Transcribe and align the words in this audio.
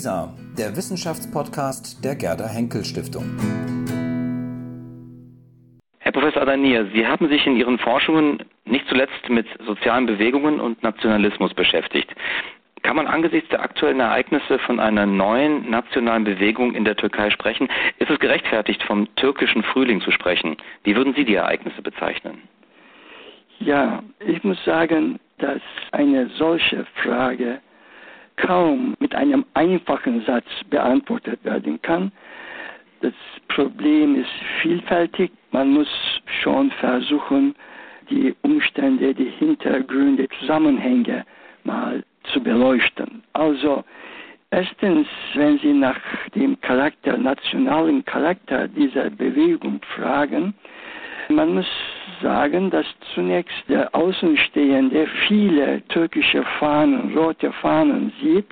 WISA, 0.00 0.32
der 0.56 0.74
Wissenschaftspodcast 0.76 2.02
der 2.02 2.14
Gerda 2.16 2.48
Henkel 2.48 2.82
Stiftung. 2.86 3.36
Herr 5.98 6.12
Professor 6.12 6.40
Adanier, 6.40 6.86
Sie 6.94 7.06
haben 7.06 7.28
sich 7.28 7.46
in 7.46 7.54
Ihren 7.56 7.78
Forschungen 7.78 8.42
nicht 8.64 8.88
zuletzt 8.88 9.28
mit 9.28 9.46
sozialen 9.66 10.06
Bewegungen 10.06 10.58
und 10.58 10.82
Nationalismus 10.82 11.52
beschäftigt. 11.52 12.08
Kann 12.82 12.96
man 12.96 13.08
angesichts 13.08 13.50
der 13.50 13.60
aktuellen 13.60 14.00
Ereignisse 14.00 14.58
von 14.60 14.80
einer 14.80 15.04
neuen 15.04 15.68
nationalen 15.68 16.24
Bewegung 16.24 16.72
in 16.72 16.86
der 16.86 16.96
Türkei 16.96 17.28
sprechen? 17.28 17.68
Ist 17.98 18.10
es 18.10 18.18
gerechtfertigt, 18.20 18.82
vom 18.84 19.06
türkischen 19.16 19.62
Frühling 19.62 20.00
zu 20.00 20.12
sprechen? 20.12 20.56
Wie 20.82 20.96
würden 20.96 21.12
Sie 21.12 21.26
die 21.26 21.34
Ereignisse 21.34 21.82
bezeichnen? 21.82 22.38
Ja, 23.58 24.02
ich 24.26 24.42
muss 24.44 24.64
sagen, 24.64 25.20
dass 25.36 25.60
eine 25.92 26.30
solche 26.38 26.86
Frage 27.02 27.60
kaum 28.42 28.94
mit 28.98 29.14
einem 29.14 29.44
einfachen 29.54 30.22
Satz 30.24 30.46
beantwortet 30.68 31.38
werden 31.44 31.80
kann. 31.82 32.12
Das 33.00 33.14
Problem 33.48 34.16
ist 34.16 34.30
vielfältig. 34.60 35.30
Man 35.52 35.72
muss 35.72 35.88
schon 36.42 36.70
versuchen, 36.72 37.54
die 38.10 38.34
Umstände, 38.42 39.14
die 39.14 39.30
Hintergründe, 39.38 40.28
Zusammenhänge 40.40 41.24
mal 41.64 42.02
zu 42.32 42.42
beleuchten. 42.42 43.22
Also 43.32 43.84
erstens, 44.50 45.06
wenn 45.34 45.58
Sie 45.58 45.72
nach 45.72 46.00
dem 46.34 46.60
Charakter, 46.60 47.16
nationalen 47.16 48.04
Charakter 48.04 48.68
dieser 48.68 49.10
Bewegung 49.10 49.80
fragen, 49.96 50.54
man 51.28 51.54
muss 51.54 51.68
sagen, 52.22 52.70
dass 52.70 52.86
zunächst 53.14 53.68
der 53.68 53.94
Außenstehende 53.94 55.06
viele 55.26 55.82
türkische 55.88 56.44
Fahnen, 56.58 57.16
rote 57.16 57.52
Fahnen 57.52 58.12
sieht. 58.20 58.46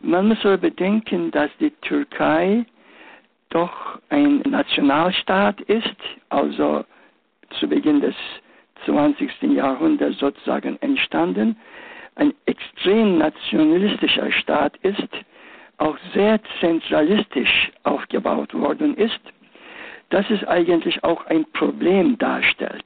Man 0.00 0.28
muss 0.28 0.44
aber 0.44 0.58
bedenken, 0.58 1.30
dass 1.30 1.50
die 1.60 1.70
Türkei 1.82 2.64
doch 3.50 3.98
ein 4.08 4.42
Nationalstaat 4.48 5.60
ist, 5.62 5.96
also 6.28 6.84
zu 7.58 7.68
Beginn 7.68 8.00
des 8.00 8.14
20. 8.86 9.30
Jahrhunderts 9.42 10.18
sozusagen 10.18 10.76
entstanden, 10.80 11.56
ein 12.16 12.34
extrem 12.46 13.18
nationalistischer 13.18 14.30
Staat 14.32 14.76
ist, 14.78 15.08
auch 15.78 15.96
sehr 16.14 16.40
zentralistisch 16.60 17.70
aufgebaut 17.84 18.52
worden 18.54 18.96
ist 18.96 19.20
dass 20.12 20.28
es 20.28 20.44
eigentlich 20.44 21.02
auch 21.04 21.24
ein 21.26 21.46
Problem 21.52 22.18
darstellt. 22.18 22.84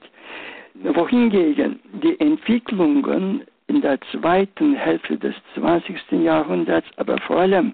Wohingegen 0.75 1.79
die 2.01 2.17
Entwicklungen 2.19 3.43
in 3.67 3.81
der 3.81 3.99
zweiten 4.11 4.75
Hälfte 4.75 5.17
des 5.17 5.35
20. 5.55 6.23
Jahrhunderts, 6.23 6.87
aber 6.95 7.17
vor 7.19 7.39
allem 7.39 7.73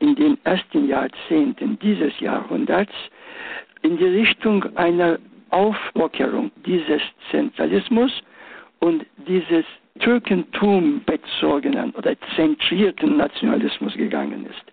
in 0.00 0.16
den 0.16 0.38
ersten 0.42 0.88
Jahrzehnten 0.88 1.78
dieses 1.78 2.18
Jahrhunderts 2.18 2.92
in 3.82 3.96
die 3.96 4.06
Richtung 4.06 4.64
einer 4.76 5.18
Auflockerung 5.50 6.50
dieses 6.66 7.02
Zentralismus 7.30 8.10
und 8.80 9.06
dieses 9.28 9.64
Türkentum 10.00 11.02
bezogenen 11.06 11.92
oder 11.92 12.14
zentrierten 12.34 13.16
Nationalismus 13.16 13.94
gegangen 13.94 14.46
ist. 14.46 14.64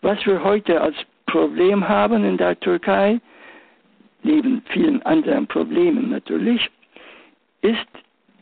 Was 0.00 0.24
wir 0.24 0.42
heute 0.42 0.80
als 0.80 0.96
Problem 1.26 1.86
haben 1.86 2.24
in 2.24 2.38
der 2.38 2.58
Türkei, 2.58 3.20
neben 4.22 4.62
vielen 4.68 5.02
anderen 5.02 5.46
Problemen 5.46 6.10
natürlich, 6.10 6.68
ist, 7.62 7.86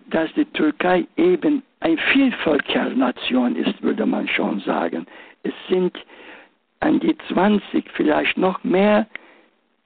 dass 0.06 0.32
die 0.34 0.44
Türkei 0.46 1.06
eben 1.16 1.62
eine 1.80 1.98
Vielvölkernation 2.12 3.56
ist, 3.56 3.82
würde 3.82 4.06
man 4.06 4.26
schon 4.28 4.60
sagen. 4.60 5.06
Es 5.42 5.52
sind 5.68 5.96
an 6.80 7.00
die 7.00 7.16
20, 7.28 7.90
vielleicht 7.92 8.36
noch 8.36 8.62
mehr 8.64 9.06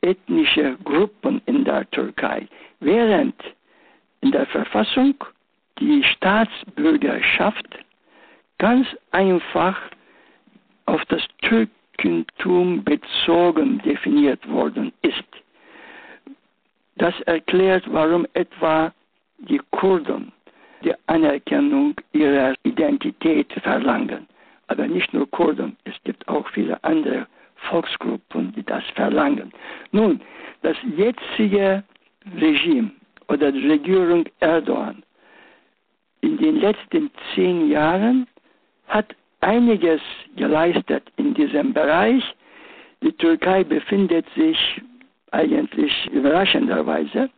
ethnische 0.03 0.77
Gruppen 0.85 1.41
in 1.47 1.65
der 1.65 1.89
Türkei, 1.91 2.47
während 2.81 3.35
in 4.21 4.33
der 4.33 4.47
Verfassung 4.47 5.15
die 5.79 6.03
Staatsbürgerschaft 6.05 7.67
ganz 8.59 8.87
einfach 9.11 9.79
auf 10.87 11.05
das 11.07 11.23
Türkentum 11.43 12.85
bezogen 12.85 13.79
definiert 13.85 14.49
worden 14.49 14.93
ist. 15.03 15.25
Das 16.97 17.19
erklärt, 17.23 17.85
warum 17.93 18.27
etwa 18.35 18.93
die 19.39 19.61
Kurden 19.71 20.33
die 20.85 20.95
Anerkennung 21.07 21.95
ihrer 22.13 22.55
Identität 22.65 23.53
verlangen. 23.63 24.27
Aber 24.67 24.87
nicht 24.87 25.13
nur 25.13 25.31
Kurden, 25.31 25.77
es 25.85 25.95
gibt 26.05 26.27
auch 26.29 26.49
viele 26.49 26.83
andere 26.83 27.27
Volksgruppen, 27.71 28.53
die 28.57 28.65
das 28.65 28.85
verlangen. 28.95 29.53
Nun, 29.93 30.21
das 30.63 30.77
jetzige 30.97 31.85
Regime 32.41 32.91
oder 33.29 33.53
die 33.53 33.69
Regierung 33.69 34.25
Erdogan 34.41 35.03
in 36.23 36.39
den 36.39 36.61
letzten 36.61 37.11
zehn 37.35 37.69
Jahren 37.69 38.27
hat 38.89 39.15
einiges 39.41 40.01
geleistet 40.37 41.03
in 41.17 41.35
diesem 41.35 41.73
Bereich. 41.73 42.23
Die 43.03 43.13
Türkei 43.13 43.65
befindet 43.65 44.27
sich 44.37 44.81
eigentlich 45.33 45.93
überraschenderweise 46.13 47.31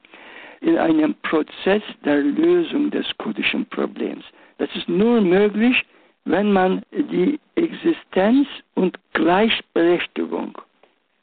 in 0.61 0.79
einem 0.79 1.15
Prozess 1.23 1.83
der 2.05 2.23
Lösung 2.23 2.91
des 2.91 3.07
kurdischen 3.19 3.67
Problems. 3.67 4.25
Das 4.59 4.69
ist 4.75 4.89
nur 4.89 5.21
möglich, 5.21 5.85
wenn 6.25 6.53
man 6.53 6.83
die 6.93 7.39
Existenz 7.55 8.49
und 8.75 8.99
Gleichberechtigung, 9.13 10.57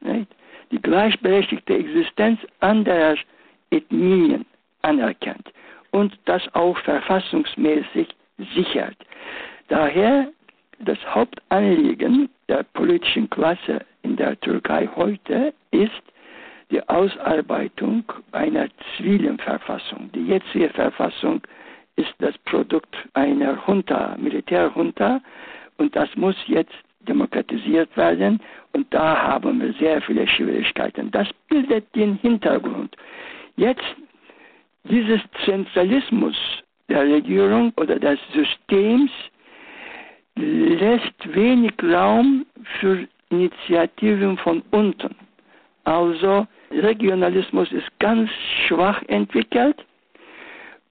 nicht? 0.02 0.28
die 0.72 0.82
gleichberechtigte 0.82 1.74
Existenz 1.74 2.40
anderer 2.60 3.16
Ethnien 3.72 4.46
anerkennt 4.84 5.52
und 5.92 6.18
das 6.26 6.44
auch 6.54 6.78
verfassungsmäßig 6.80 8.08
sichert. 8.54 8.96
Daher 9.68 10.28
das 10.80 10.98
Hauptanliegen 11.14 12.30
der 12.48 12.64
politischen 12.74 13.30
Klasse 13.30 13.86
in 14.04 14.16
der 14.16 14.40
Türkei 14.40 14.90
heute 14.96 15.54
ist, 15.72 16.02
die 16.72 16.88
Ausarbeitung 16.88 18.04
einer 18.32 18.68
zivilen 18.98 19.38
Verfassung. 19.38 20.10
Die 20.16 20.26
jetzige 20.26 20.70
Verfassung 20.70 21.42
ist 21.98 22.14
das 22.20 22.38
Produkt 22.40 22.96
einer 23.14 23.58
Junta, 23.68 24.16
Militärjunta, 24.18 25.22
und 25.78 25.96
das 25.96 26.10
muss 26.16 26.36
jetzt 26.48 26.74
demokratisiert 27.02 27.96
werden 27.98 28.40
und 28.74 28.92
da 28.94 29.22
haben 29.22 29.60
wir 29.60 29.74
sehr 29.74 30.02
viele 30.02 30.28
Schwierigkeiten. 30.28 31.12
Das 31.12 31.28
bildet 31.50 31.94
den 31.96 32.16
Hintergrund. 32.18 32.96
Jetzt 33.58 33.84
dieses 34.84 35.20
Zentralismus 35.46 36.36
der 36.90 37.04
Regierung 37.04 37.74
oder 37.78 38.00
des 38.00 38.20
Systems 38.34 39.12
lässt 40.36 41.36
wenig 41.36 41.74
Raum 41.84 42.46
für 42.80 43.08
Initiativen 43.30 44.38
von 44.38 44.62
unten. 44.72 45.16
Also 45.84 46.48
Regionalismus 46.72 47.72
ist 47.72 47.88
ganz 48.00 48.30
schwach 48.68 49.02
entwickelt 49.08 49.84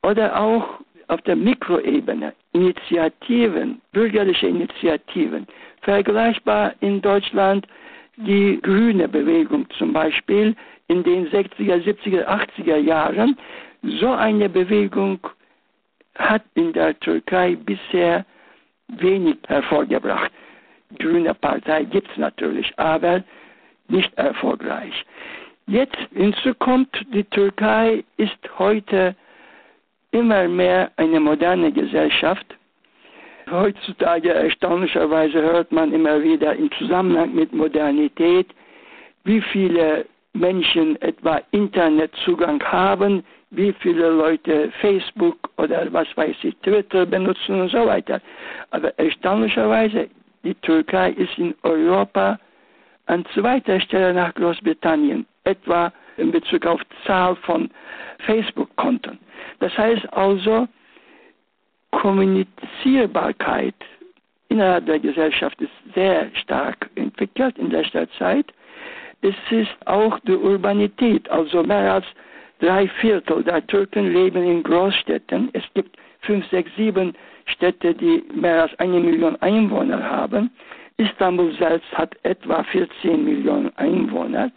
oder 0.03 0.39
auch 0.39 0.81
auf 1.09 1.21
der 1.23 1.37
Mikroebene 1.37 2.33
Initiativen, 2.53 3.81
bürgerliche 3.93 4.47
Initiativen, 4.47 5.47
vergleichbar 5.83 6.75
in 6.81 7.01
Deutschland 7.01 7.67
die 8.17 8.59
grüne 8.63 9.09
Bewegung 9.09 9.69
zum 9.79 9.93
Beispiel 9.93 10.55
in 10.89 11.03
den 11.03 11.29
60er, 11.29 11.83
70er, 11.85 12.27
80er 12.27 12.77
Jahren. 12.77 13.37
So 13.83 14.11
eine 14.11 14.49
Bewegung 14.49 15.19
hat 16.17 16.43
in 16.55 16.73
der 16.73 16.99
Türkei 17.01 17.57
bisher 17.57 18.25
wenig 18.89 19.37
hervorgebracht. 19.47 20.31
Grüne 20.99 21.35
Partei 21.35 21.85
gibt 21.85 22.11
es 22.11 22.17
natürlich, 22.19 22.73
aber 22.77 23.23
nicht 23.91 24.13
erfolgreich. 24.17 25.05
Jetzt 25.67 25.97
hinzu 26.13 26.55
kommt, 26.55 26.89
die 27.15 27.25
Türkei 27.25 28.05
ist 28.17 28.39
heute 28.59 29.15
immer 30.11 30.49
mehr 30.49 30.91
eine 30.97 31.21
moderne 31.21 31.71
Gesellschaft. 31.71 32.47
Heutzutage 33.51 34.33
erstaunlicherweise 34.33 35.41
hört 35.41 35.71
man 35.73 35.93
immer 35.93 36.23
wieder 36.23 36.55
im 36.55 36.71
Zusammenhang 36.73 37.35
mit 37.35 37.53
Modernität, 37.53 38.49
wie 39.25 39.41
viele 39.41 40.07
Menschen 40.33 41.01
etwa 41.03 41.41
Internetzugang 41.51 42.63
haben, 42.63 43.25
wie 43.51 43.73
viele 43.81 44.11
Leute 44.11 44.71
Facebook 44.81 45.37
oder 45.57 45.93
was 45.93 46.07
weiß 46.17 46.37
ich, 46.43 46.57
Twitter 46.59 47.07
benutzen 47.07 47.61
und 47.61 47.71
so 47.71 47.87
weiter. 47.87 48.21
Aber 48.71 48.97
erstaunlicherweise, 48.99 50.09
die 50.45 50.55
Türkei 50.55 51.11
ist 51.11 51.37
in 51.39 51.55
Europa 51.63 52.39
an 53.11 53.25
zweiter 53.35 53.81
Stelle 53.81 54.15
nach 54.15 54.33
Großbritannien 54.35 55.27
etwa 55.45 55.93
in 56.17 56.31
Bezug 56.31 56.65
auf 56.65 56.81
Zahl 57.05 57.35
von 57.37 57.69
Facebook-Konten. 58.27 59.19
Das 59.59 59.77
heißt 59.77 60.13
also, 60.13 60.69
Kommunizierbarkeit 61.91 63.75
innerhalb 64.49 64.87
der 64.87 65.01
Gesellschaft 65.01 65.61
ist 65.61 65.73
sehr 65.95 66.31
stark 66.35 66.89
entwickelt 66.95 67.59
in 67.59 67.71
letzter 67.71 68.09
Zeit. 68.13 68.47
Es 69.23 69.35
ist 69.51 69.77
auch 69.87 70.19
die 70.21 70.37
Urbanität, 70.37 71.29
also 71.31 71.63
mehr 71.63 71.95
als 71.95 72.07
drei 72.61 72.87
Viertel 73.01 73.43
der 73.43 73.67
Türken 73.67 74.13
leben 74.13 74.43
in 74.45 74.63
Großstädten. 74.63 75.51
Es 75.53 75.65
gibt 75.75 75.97
fünf, 76.21 76.47
sechs, 76.51 76.71
sieben 76.77 77.15
Städte, 77.47 77.95
die 77.95 78.23
mehr 78.33 78.63
als 78.63 78.79
eine 78.79 79.01
Million 79.01 79.37
Einwohner 79.43 80.03
haben. 80.03 80.51
Istanbul 81.01 81.53
selbst 81.57 81.91
hat 81.97 82.15
etwa 82.25 82.63
14 82.63 83.25
Millionen 83.25 83.75
Einwohner. 83.77 84.51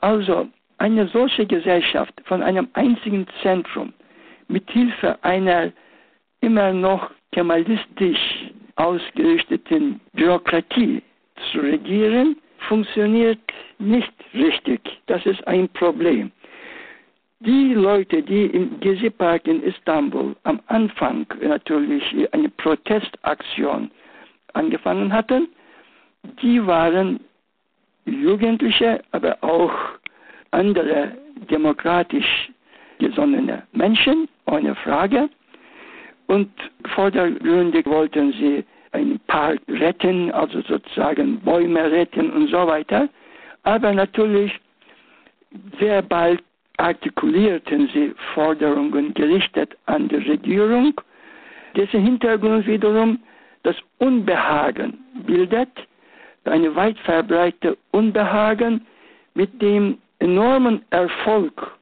Also 0.00 0.48
eine 0.78 1.06
solche 1.08 1.46
Gesellschaft 1.46 2.14
von 2.24 2.42
einem 2.42 2.68
einzigen 2.74 3.26
Zentrum 3.42 3.92
mit 4.48 4.70
Hilfe 4.70 5.16
einer 5.22 5.72
immer 6.40 6.72
noch 6.72 7.10
kemalistisch 7.32 8.50
ausgerichteten 8.76 10.00
Bürokratie 10.12 11.02
zu 11.50 11.60
regieren, 11.60 12.36
funktioniert 12.68 13.40
nicht 13.78 14.12
richtig. 14.34 14.80
Das 15.06 15.24
ist 15.24 15.46
ein 15.46 15.68
Problem. 15.70 16.30
Die 17.40 17.72
Leute, 17.72 18.22
die 18.22 18.46
im 18.46 18.80
Gezi-Park 18.80 19.46
in 19.46 19.62
Istanbul 19.62 20.36
am 20.42 20.60
Anfang 20.66 21.26
natürlich 21.40 22.04
eine 22.32 22.50
Protestaktion 22.50 23.90
angefangen 24.52 25.12
hatten, 25.12 25.48
die 26.42 26.64
waren 26.66 27.20
Jugendliche, 28.04 29.02
aber 29.12 29.38
auch 29.42 29.72
andere 30.50 31.12
demokratisch 31.50 32.50
gesonnene 32.98 33.62
Menschen, 33.72 34.28
ohne 34.46 34.74
Frage. 34.74 35.28
Und 36.26 36.50
vordergründig 36.94 37.86
wollten 37.86 38.32
sie 38.32 38.64
einen 38.92 39.18
Park 39.26 39.60
retten, 39.68 40.30
also 40.32 40.60
sozusagen 40.62 41.40
Bäume 41.40 41.90
retten 41.90 42.30
und 42.30 42.48
so 42.48 42.66
weiter. 42.66 43.08
Aber 43.62 43.92
natürlich 43.92 44.58
sehr 45.78 46.02
bald 46.02 46.42
artikulierten 46.78 47.90
sie 47.92 48.14
Forderungen 48.34 49.12
gerichtet 49.14 49.76
an 49.86 50.08
die 50.08 50.16
Regierung, 50.16 50.98
dessen 51.76 52.02
Hintergrund 52.02 52.66
wiederum 52.66 53.18
das 53.62 53.76
Unbehagen 53.98 54.98
bildet, 55.26 55.68
eine 56.44 56.74
weit 56.74 56.98
verbreitete 57.00 57.76
Unbehagen 57.90 58.86
mit 59.34 59.60
dem 59.60 59.98
enormen 60.18 60.82
Erfolg 60.90 61.78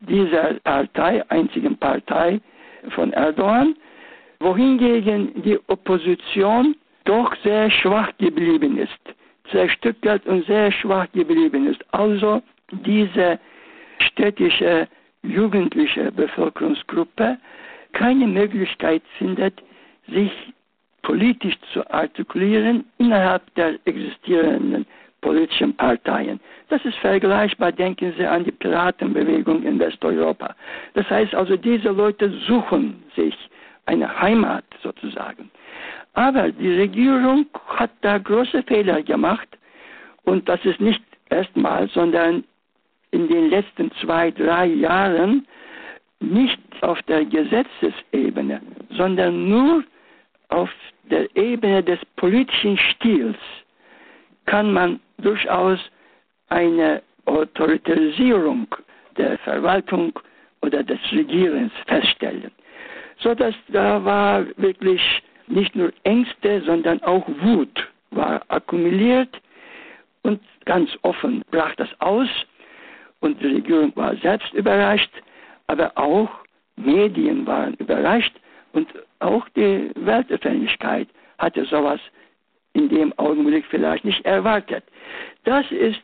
dieser 0.00 0.54
Partei, 0.64 1.24
einzigen 1.30 1.76
Partei 1.76 2.40
von 2.90 3.12
Erdogan, 3.12 3.76
wohingegen 4.40 5.42
die 5.42 5.58
Opposition 5.68 6.74
doch 7.04 7.34
sehr 7.42 7.70
schwach 7.70 8.10
geblieben 8.18 8.78
ist, 8.78 9.00
zerstückelt 9.50 10.26
und 10.26 10.46
sehr 10.46 10.72
schwach 10.72 11.06
geblieben 11.12 11.66
ist. 11.66 11.84
Also 11.94 12.42
diese 12.70 13.38
städtische 13.98 14.88
jugendliche 15.22 16.10
Bevölkerungsgruppe 16.12 17.38
keine 17.92 18.26
Möglichkeit 18.26 19.02
findet, 19.18 19.62
sich 20.08 20.32
politisch 21.12 21.58
zu 21.74 21.80
artikulieren 21.90 22.86
innerhalb 22.96 23.42
der 23.54 23.74
existierenden 23.84 24.86
politischen 25.20 25.76
Parteien. 25.76 26.40
Das 26.70 26.82
ist 26.86 26.96
vergleichbar, 27.00 27.70
denken 27.70 28.14
Sie 28.16 28.24
an 28.24 28.44
die 28.44 28.50
Piratenbewegung 28.50 29.62
in 29.62 29.78
Westeuropa. 29.78 30.54
Das 30.94 31.08
heißt 31.10 31.34
also, 31.34 31.58
diese 31.58 31.90
Leute 31.90 32.30
suchen 32.46 33.02
sich 33.14 33.36
eine 33.84 34.08
Heimat 34.22 34.64
sozusagen. 34.82 35.50
Aber 36.14 36.50
die 36.50 36.78
Regierung 36.80 37.44
hat 37.66 37.90
da 38.00 38.16
große 38.16 38.62
Fehler 38.62 39.02
gemacht 39.02 39.48
und 40.24 40.48
das 40.48 40.64
ist 40.64 40.80
nicht 40.80 41.02
erstmal, 41.28 41.90
sondern 41.90 42.42
in 43.10 43.28
den 43.28 43.50
letzten 43.50 43.92
zwei, 44.00 44.30
drei 44.30 44.64
Jahren 44.64 45.46
nicht 46.20 46.58
auf 46.80 47.02
der 47.02 47.26
Gesetzesebene, 47.26 48.62
sondern 48.96 49.50
nur 49.50 49.84
auf 50.52 50.70
der 51.10 51.34
Ebene 51.34 51.82
des 51.82 51.98
politischen 52.16 52.76
Stils 52.76 53.36
kann 54.46 54.72
man 54.72 55.00
durchaus 55.18 55.78
eine 56.48 57.02
Autoritarisierung 57.24 58.66
der 59.16 59.38
Verwaltung 59.38 60.18
oder 60.60 60.82
des 60.82 61.00
Regierens 61.10 61.72
feststellen. 61.86 62.50
So 63.18 63.34
dass 63.34 63.54
da 63.68 64.04
war 64.04 64.44
wirklich 64.56 65.00
nicht 65.46 65.74
nur 65.74 65.92
Ängste, 66.04 66.62
sondern 66.62 67.02
auch 67.02 67.26
Wut 67.40 67.88
war 68.10 68.42
akkumuliert 68.48 69.40
und 70.22 70.40
ganz 70.66 70.90
offen 71.02 71.42
brach 71.50 71.74
das 71.76 71.88
aus 72.00 72.28
und 73.20 73.40
die 73.40 73.54
Regierung 73.54 73.92
war 73.96 74.16
selbst 74.16 74.52
überrascht, 74.52 75.10
aber 75.66 75.92
auch 75.96 76.30
Medien 76.76 77.46
waren 77.46 77.74
überrascht 77.74 78.34
und 78.72 78.88
auch 79.20 79.48
die 79.50 79.90
Weltöffentlichkeit 79.94 81.08
hatte 81.38 81.64
sowas 81.64 82.00
in 82.74 82.88
dem 82.88 83.16
Augenblick 83.18 83.64
vielleicht 83.66 84.04
nicht 84.04 84.24
erwartet. 84.24 84.84
Das 85.44 85.70
ist 85.70 86.00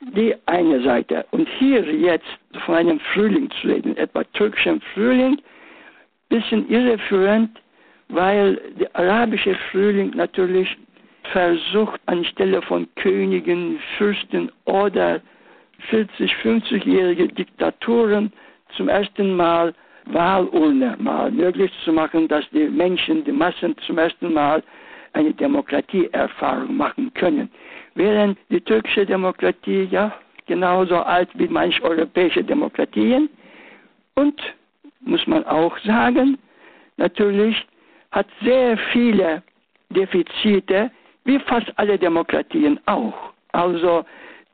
die 0.00 0.34
eine 0.46 0.82
Seite. 0.82 1.24
Und 1.30 1.48
hier 1.58 1.82
jetzt 1.82 2.26
von 2.64 2.76
einem 2.76 3.00
Frühling 3.12 3.50
zu 3.60 3.68
reden, 3.68 3.96
etwa 3.96 4.24
türkischem 4.24 4.80
Frühling, 4.92 5.40
bisschen 6.28 6.68
irreführend, 6.68 7.60
weil 8.08 8.60
der 8.78 8.94
arabische 8.94 9.54
Frühling 9.70 10.10
natürlich 10.14 10.76
versucht, 11.32 12.00
anstelle 12.06 12.60
von 12.62 12.86
Königen, 12.96 13.78
Fürsten 13.96 14.52
oder 14.66 15.20
40, 15.88 16.32
50-jährige 16.42 17.28
Diktaturen 17.28 18.32
zum 18.76 18.88
ersten 18.88 19.34
Mal 19.36 19.74
Wahlurne 20.06 20.96
mal 20.98 21.30
möglich 21.30 21.72
zu 21.84 21.92
machen, 21.92 22.28
dass 22.28 22.44
die 22.50 22.68
Menschen, 22.68 23.24
die 23.24 23.32
Massen 23.32 23.76
zum 23.86 23.98
ersten 23.98 24.32
Mal 24.32 24.62
eine 25.12 25.32
Demokratieerfahrung 25.32 26.76
machen 26.76 27.12
können. 27.14 27.50
Während 27.94 28.38
die 28.50 28.60
türkische 28.60 29.06
Demokratie 29.06 29.88
ja 29.90 30.12
genauso 30.46 30.96
alt 30.96 31.28
wie 31.34 31.48
manche 31.48 31.82
europäische 31.82 32.42
Demokratien 32.44 33.28
und 34.14 34.40
muss 35.00 35.26
man 35.26 35.44
auch 35.46 35.76
sagen, 35.78 36.38
natürlich 36.96 37.56
hat 38.10 38.26
sehr 38.42 38.76
viele 38.92 39.42
Defizite, 39.90 40.90
wie 41.24 41.38
fast 41.40 41.72
alle 41.76 41.98
Demokratien 41.98 42.78
auch. 42.86 43.14
Also 43.52 44.04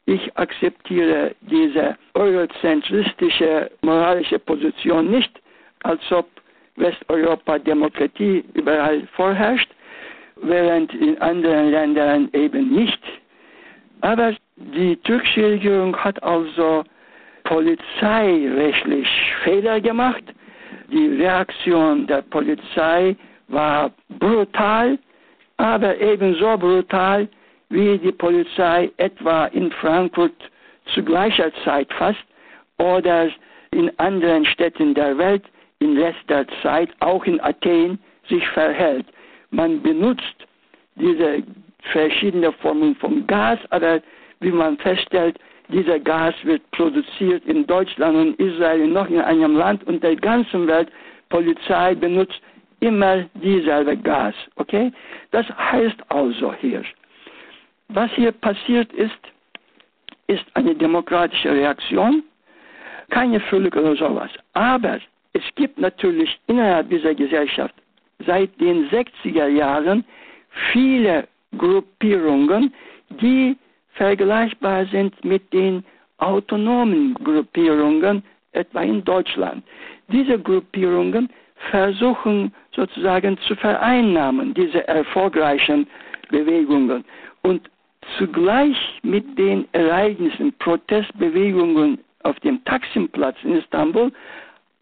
ich 0.06 0.36
akzeptiere 0.36 1.34
diese 1.42 1.96
eurozentristische 2.14 3.70
moralische 3.82 4.38
Position 4.38 5.10
nicht, 5.10 5.30
als 5.82 6.00
ob 6.12 6.26
Westeuropa 6.76 7.58
Demokratie 7.58 8.44
überall 8.54 9.06
vorherrscht, 9.14 9.70
während 10.42 10.92
in 10.94 11.20
anderen 11.20 11.70
Ländern 11.70 12.28
eben 12.32 12.70
nicht. 12.70 13.00
Aber 14.00 14.34
die 14.56 14.96
türkische 14.96 15.50
Regierung 15.50 15.96
hat 15.96 16.22
also 16.22 16.84
polizeirechtlich 17.44 19.08
Fehler 19.44 19.80
gemacht. 19.80 20.22
Die 20.90 21.08
Reaktion 21.22 22.06
der 22.06 22.22
Polizei 22.22 23.16
war 23.48 23.90
brutal, 24.18 24.98
aber 25.56 25.98
ebenso 26.00 26.56
brutal 26.56 27.28
wie 27.68 27.98
die 27.98 28.12
Polizei 28.12 28.90
etwa 28.96 29.46
in 29.46 29.70
Frankfurt 29.72 30.32
zu 30.94 31.02
gleicher 31.02 31.52
Zeit 31.64 31.92
fast 31.92 32.24
oder 32.78 33.28
in 33.72 33.90
anderen 33.98 34.44
Städten 34.44 34.94
der 34.94 35.16
Welt 35.18 35.44
in 35.80 35.96
letzter 35.96 36.46
Zeit, 36.62 36.90
auch 37.00 37.24
in 37.24 37.40
Athen, 37.40 37.98
sich 38.28 38.46
verhält. 38.48 39.06
Man 39.50 39.82
benutzt 39.82 40.46
diese 40.94 41.42
verschiedenen 41.92 42.52
Formen 42.54 42.94
von 42.96 43.26
Gas, 43.26 43.58
aber 43.70 44.00
wie 44.40 44.52
man 44.52 44.78
feststellt, 44.78 45.38
dieser 45.68 45.98
Gas 45.98 46.34
wird 46.42 46.68
produziert 46.72 47.44
in 47.46 47.66
Deutschland 47.66 48.16
und 48.16 48.40
Israel 48.40 48.86
noch 48.88 49.08
in 49.08 49.20
einem 49.20 49.56
Land 49.56 49.84
und 49.84 50.02
der 50.02 50.16
ganzen 50.16 50.66
Welt. 50.66 50.90
Polizei 51.28 51.94
benutzt 51.94 52.40
immer 52.80 53.24
dieselbe 53.34 53.96
Gas. 53.96 54.34
Okay? 54.56 54.92
Das 55.30 55.46
heißt 55.48 55.98
also 56.08 56.52
hier, 56.54 56.82
was 57.88 58.10
hier 58.12 58.32
passiert 58.32 58.92
ist, 58.92 59.18
ist 60.26 60.44
eine 60.54 60.74
demokratische 60.74 61.52
Reaktion, 61.52 62.22
keine 63.10 63.40
Fülle 63.40 63.68
oder 63.68 63.96
sowas. 63.96 64.30
Aber 64.54 65.00
es 65.32 65.42
gibt 65.54 65.78
natürlich 65.78 66.38
innerhalb 66.46 66.90
dieser 66.90 67.14
Gesellschaft 67.14 67.74
seit 68.26 68.58
den 68.60 68.88
60er 68.90 69.46
Jahren 69.46 70.04
viele 70.72 71.26
Gruppierungen, 71.56 72.72
die 73.20 73.56
vergleichbar 73.92 74.86
sind 74.86 75.24
mit 75.24 75.52
den 75.52 75.84
autonomen 76.18 77.14
Gruppierungen, 77.14 78.22
etwa 78.52 78.82
in 78.82 79.02
Deutschland. 79.04 79.64
Diese 80.08 80.38
Gruppierungen 80.38 81.30
versuchen 81.70 82.52
sozusagen 82.74 83.38
zu 83.46 83.54
vereinnahmen, 83.54 84.54
diese 84.54 84.86
erfolgreichen 84.88 85.86
Protestbewegungen 86.30 87.04
und 87.42 87.70
zugleich 88.18 88.76
mit 89.02 89.38
den 89.38 89.66
Ereignissen, 89.72 90.52
Protestbewegungen 90.58 91.98
auf 92.22 92.38
dem 92.40 92.62
Taksimplatz 92.64 93.36
in 93.42 93.56
Istanbul, 93.56 94.12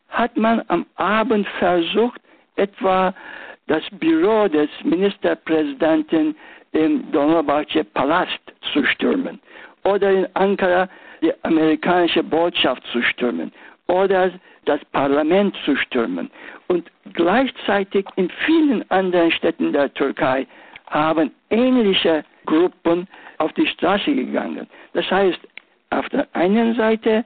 hat 0.08 0.36
man 0.36 0.62
am 0.68 0.86
Abend 0.96 1.46
versucht, 1.58 2.20
etwa 2.56 3.14
das 3.66 3.82
Büro 3.92 4.48
des 4.48 4.68
Ministerpräsidenten 4.82 6.34
im 6.72 7.10
Dolmabahce 7.12 7.84
Palast 7.94 8.40
zu 8.72 8.84
stürmen 8.84 9.38
oder 9.84 10.10
in 10.10 10.26
Ankara 10.34 10.88
die 11.22 11.32
amerikanische 11.44 12.22
Botschaft 12.22 12.82
zu 12.92 13.02
stürmen 13.02 13.52
oder 13.86 14.30
das 14.64 14.84
Parlament 14.92 15.56
zu 15.64 15.76
stürmen. 15.76 16.30
Und 16.68 16.90
gleichzeitig 17.14 18.06
in 18.16 18.30
vielen 18.44 18.88
anderen 18.90 19.30
Städten 19.32 19.72
der 19.72 19.92
Türkei 19.94 20.46
haben 20.88 21.30
ähnliche 21.50 22.24
Gruppen 22.46 23.08
auf 23.38 23.52
die 23.54 23.66
Straße 23.66 24.14
gegangen. 24.14 24.66
Das 24.92 25.10
heißt, 25.10 25.40
auf 25.90 26.08
der 26.10 26.26
einen 26.34 26.74
Seite 26.74 27.24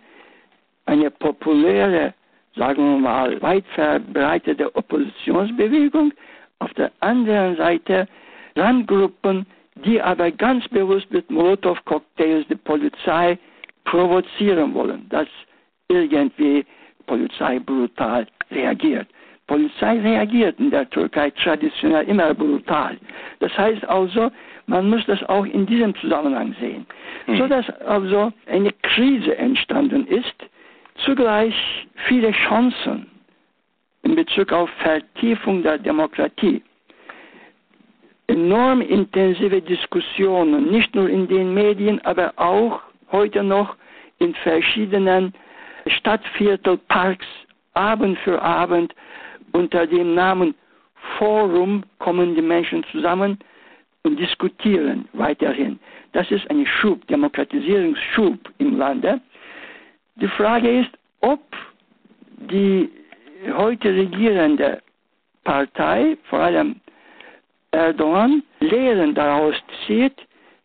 eine 0.87 1.11
populäre, 1.11 2.15
sagen 2.57 2.83
wir 2.83 2.99
mal, 2.99 3.41
weit 3.43 3.65
verbreitete 3.75 4.75
Oppositionsbewegung, 4.75 6.13
auf 6.59 6.73
der 6.75 6.93
anderen 7.01 7.57
Seite 7.57 8.07
Randgruppen, 8.57 9.47
die 9.85 10.01
aber 10.01 10.31
ganz 10.31 10.69
bewusst 10.69 11.11
mit 11.11 11.31
Molotow-Cocktails 11.31 12.47
die 12.49 12.57
Polizei 12.57 13.39
provozieren 13.85 14.75
wollen, 14.75 15.09
dass 15.09 15.27
irgendwie 15.89 16.65
Polizei 17.07 17.59
brutal 17.59 18.27
reagiert. 18.51 19.09
Polizei 19.47 20.01
reagiert 20.01 20.59
in 20.61 20.71
der 20.71 20.89
Türkei 20.89 21.31
traditionell 21.31 22.07
immer 22.07 22.33
brutal. 22.33 22.97
Das 23.41 23.57
heißt 23.59 23.87
also, 23.89 24.31
man 24.67 24.89
muss 24.89 25.05
das 25.07 25.23
auch 25.25 25.45
in 25.45 25.67
diesem 25.67 25.95
Zusammenhang 25.97 26.55
sehen. 26.61 26.87
Mhm. 27.27 27.37
So 27.37 27.47
dass 27.49 27.69
also 27.81 28.33
eine 28.47 28.73
Krise 28.83 29.37
entstanden 29.37 30.07
ist, 30.07 30.35
zugleich 31.05 31.55
viele 32.07 32.33
Chancen 32.33 33.07
in 34.03 34.15
Bezug 34.15 34.53
auf 34.53 34.71
Vertiefung 34.83 35.63
der 35.63 35.79
Demokratie. 35.79 36.63
Enorm 38.27 38.81
intensive 38.81 39.61
Diskussionen, 39.61 40.71
nicht 40.71 40.95
nur 40.95 41.09
in 41.09 41.29
den 41.29 41.55
Medien, 41.55 42.01
aber 42.05 42.33
auch 42.37 42.81
heute 43.11 43.43
noch 43.43 43.77
in 44.19 44.35
verschiedenen 44.35 45.35
Stadtviertelparks, 45.87 47.27
Abend 47.75 48.19
für 48.19 48.41
Abend, 48.41 48.95
unter 49.53 49.87
dem 49.87 50.15
Namen 50.15 50.55
Forum 51.19 51.83
kommen 51.99 52.35
die 52.35 52.43
Menschen 52.43 52.85
zusammen 52.93 53.39
und 54.05 54.19
diskutieren 54.19 55.09
weiterhin. 55.13 55.79
Das 56.13 56.31
ist 56.31 56.49
ein 56.51 56.67
Schub, 56.67 57.07
Demokratisierungsschub 57.09 58.39
im 58.59 58.77
Lande. 58.79 59.21
Die 60.17 60.29
Frage 60.29 60.81
ist, 60.81 60.91
ob 61.21 61.41
die 62.51 62.91
heute 63.55 63.95
regierende 63.95 64.83
Partei, 65.45 66.17
vor 66.25 66.41
allem 66.41 66.77
Erdogan, 67.73 68.43
Lehren 68.61 69.15
daraus 69.15 69.55
zieht 69.87 70.15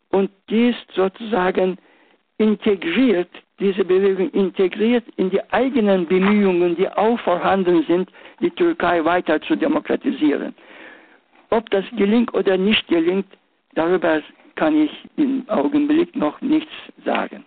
und 0.10 0.30
dies 0.50 0.75
sozusagen 0.94 1.77
integriert, 2.38 3.30
diese 3.60 3.84
Bewegung 3.84 4.30
integriert 4.32 5.04
in 5.16 5.30
die 5.30 5.42
eigenen 5.51 6.06
Bemühungen, 6.06 6.75
die 6.75 6.89
auch 6.89 7.20
vorhanden 7.22 7.84
sind, 7.88 8.12
die 8.39 8.51
Türkei 8.51 9.04
weiter 9.04 9.42
zu 9.42 9.56
demokratisieren. 9.56 10.54
Ob 11.50 11.70
das 11.72 11.86
gelingt 11.96 12.34
oder 12.34 12.58
nicht 12.58 12.88
gelingt, 12.88 13.27
darüber 13.74 14.22
kann 14.56 14.75
ich 14.75 14.92
im 15.16 15.48
Augenblick 15.48 16.16
noch 16.16 16.39
nichts 16.42 16.72
sagen. 17.06 17.44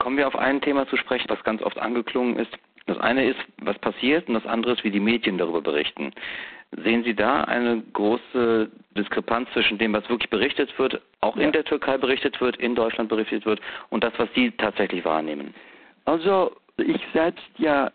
Kommen 0.00 0.16
wir 0.16 0.26
auf 0.26 0.36
ein 0.36 0.62
Thema 0.62 0.88
zu 0.88 0.96
sprechen, 0.96 1.28
was 1.28 1.44
ganz 1.44 1.62
oft 1.62 1.78
angeklungen 1.78 2.36
ist. 2.36 2.50
Das 2.86 2.98
eine 2.98 3.28
ist, 3.28 3.38
was 3.58 3.78
passiert 3.78 4.26
und 4.28 4.34
das 4.34 4.46
andere 4.46 4.72
ist, 4.72 4.82
wie 4.82 4.90
die 4.90 4.98
Medien 4.98 5.36
darüber 5.36 5.60
berichten. 5.60 6.12
Sehen 6.82 7.04
Sie 7.04 7.14
da 7.14 7.44
eine 7.44 7.82
große 7.92 8.70
Diskrepanz 8.96 9.50
zwischen 9.52 9.76
dem, 9.76 9.92
was 9.92 10.08
wirklich 10.08 10.30
berichtet 10.30 10.76
wird, 10.78 11.02
auch 11.20 11.36
ja. 11.36 11.42
in 11.42 11.52
der 11.52 11.64
Türkei 11.64 11.98
berichtet 11.98 12.40
wird, 12.40 12.56
in 12.56 12.74
Deutschland 12.74 13.10
berichtet 13.10 13.44
wird 13.44 13.60
und 13.90 14.02
das, 14.02 14.14
was 14.16 14.28
Sie 14.34 14.50
tatsächlich 14.52 15.04
wahrnehmen? 15.04 15.52
Also 16.06 16.56
ich 16.78 17.02
selbst 17.12 17.44
ja 17.58 17.90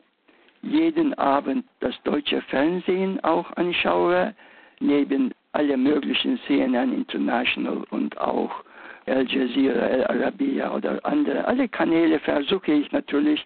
jeden 0.62 1.16
Abend 1.16 1.66
das 1.80 1.96
deutsche 2.04 2.42
Fernsehen 2.44 3.20
auch 3.24 3.52
anschaue, 3.58 4.36
neben 4.80 5.34
alle 5.54 5.76
möglichen 5.76 6.40
CNN 6.46 6.94
International 6.94 7.84
und 7.90 8.18
auch 8.20 8.64
Al 9.08 9.28
Jazeera, 9.28 9.86
Al 9.86 10.06
Arabiya 10.06 10.74
oder 10.74 11.00
andere. 11.04 11.46
Alle 11.46 11.68
Kanäle 11.68 12.20
versuche 12.20 12.72
ich 12.72 12.92
natürlich 12.92 13.46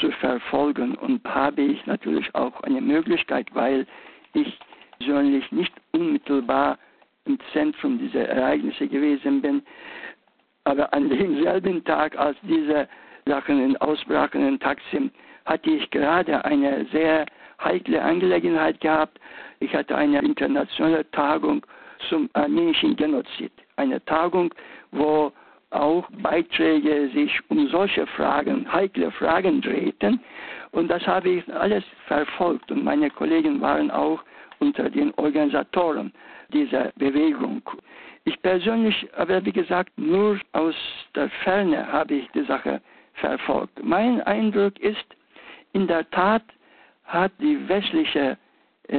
zu 0.00 0.10
verfolgen 0.12 0.94
und 0.96 1.24
habe 1.24 1.62
ich 1.62 1.84
natürlich 1.86 2.32
auch 2.34 2.60
eine 2.62 2.80
Möglichkeit, 2.80 3.48
weil 3.52 3.86
ich 4.34 4.58
persönlich 4.98 5.50
nicht 5.52 5.72
unmittelbar 5.92 6.78
im 7.24 7.38
Zentrum 7.52 7.98
dieser 7.98 8.28
Ereignisse 8.28 8.88
gewesen 8.88 9.42
bin. 9.42 9.62
Aber 10.64 10.92
an 10.92 11.08
demselben 11.08 11.84
Tag, 11.84 12.16
als 12.16 12.36
diese 12.42 12.88
Sachen 13.26 13.76
ausbrachen 13.78 14.46
in 14.46 14.60
Taksim, 14.60 15.10
hatte 15.44 15.70
ich 15.70 15.90
gerade 15.90 16.44
eine 16.44 16.86
sehr 16.92 17.26
heikle 17.62 18.02
Angelegenheit 18.02 18.80
gehabt. 18.80 19.18
Ich 19.60 19.74
hatte 19.74 19.96
eine 19.96 20.20
internationale 20.20 21.08
Tagung 21.10 21.64
zum 22.08 22.28
armenischen 22.32 22.96
Genozid. 22.96 23.52
Eine 23.76 24.04
Tagung, 24.04 24.54
wo 24.90 25.32
auch 25.70 26.08
Beiträge 26.22 27.08
sich 27.14 27.38
um 27.48 27.66
solche 27.68 28.06
Fragen, 28.06 28.70
heikle 28.70 29.10
Fragen 29.12 29.60
drehten. 29.60 30.20
Und 30.72 30.88
das 30.88 31.06
habe 31.06 31.30
ich 31.30 31.54
alles 31.54 31.84
verfolgt. 32.06 32.70
Und 32.70 32.84
meine 32.84 33.10
Kollegen 33.10 33.60
waren 33.60 33.90
auch 33.90 34.22
unter 34.58 34.90
den 34.90 35.12
Organisatoren 35.14 36.12
dieser 36.52 36.92
Bewegung. 36.96 37.62
Ich 38.24 38.40
persönlich, 38.42 39.08
aber 39.16 39.44
wie 39.44 39.52
gesagt, 39.52 39.90
nur 39.96 40.38
aus 40.52 40.74
der 41.14 41.28
Ferne 41.42 41.90
habe 41.90 42.14
ich 42.14 42.30
die 42.32 42.44
Sache 42.44 42.80
verfolgt. 43.14 43.82
Mein 43.82 44.20
Eindruck 44.22 44.78
ist, 44.78 45.04
in 45.72 45.86
der 45.86 46.08
Tat 46.10 46.42
hat 47.04 47.32
die 47.40 47.68
westliche 47.68 48.38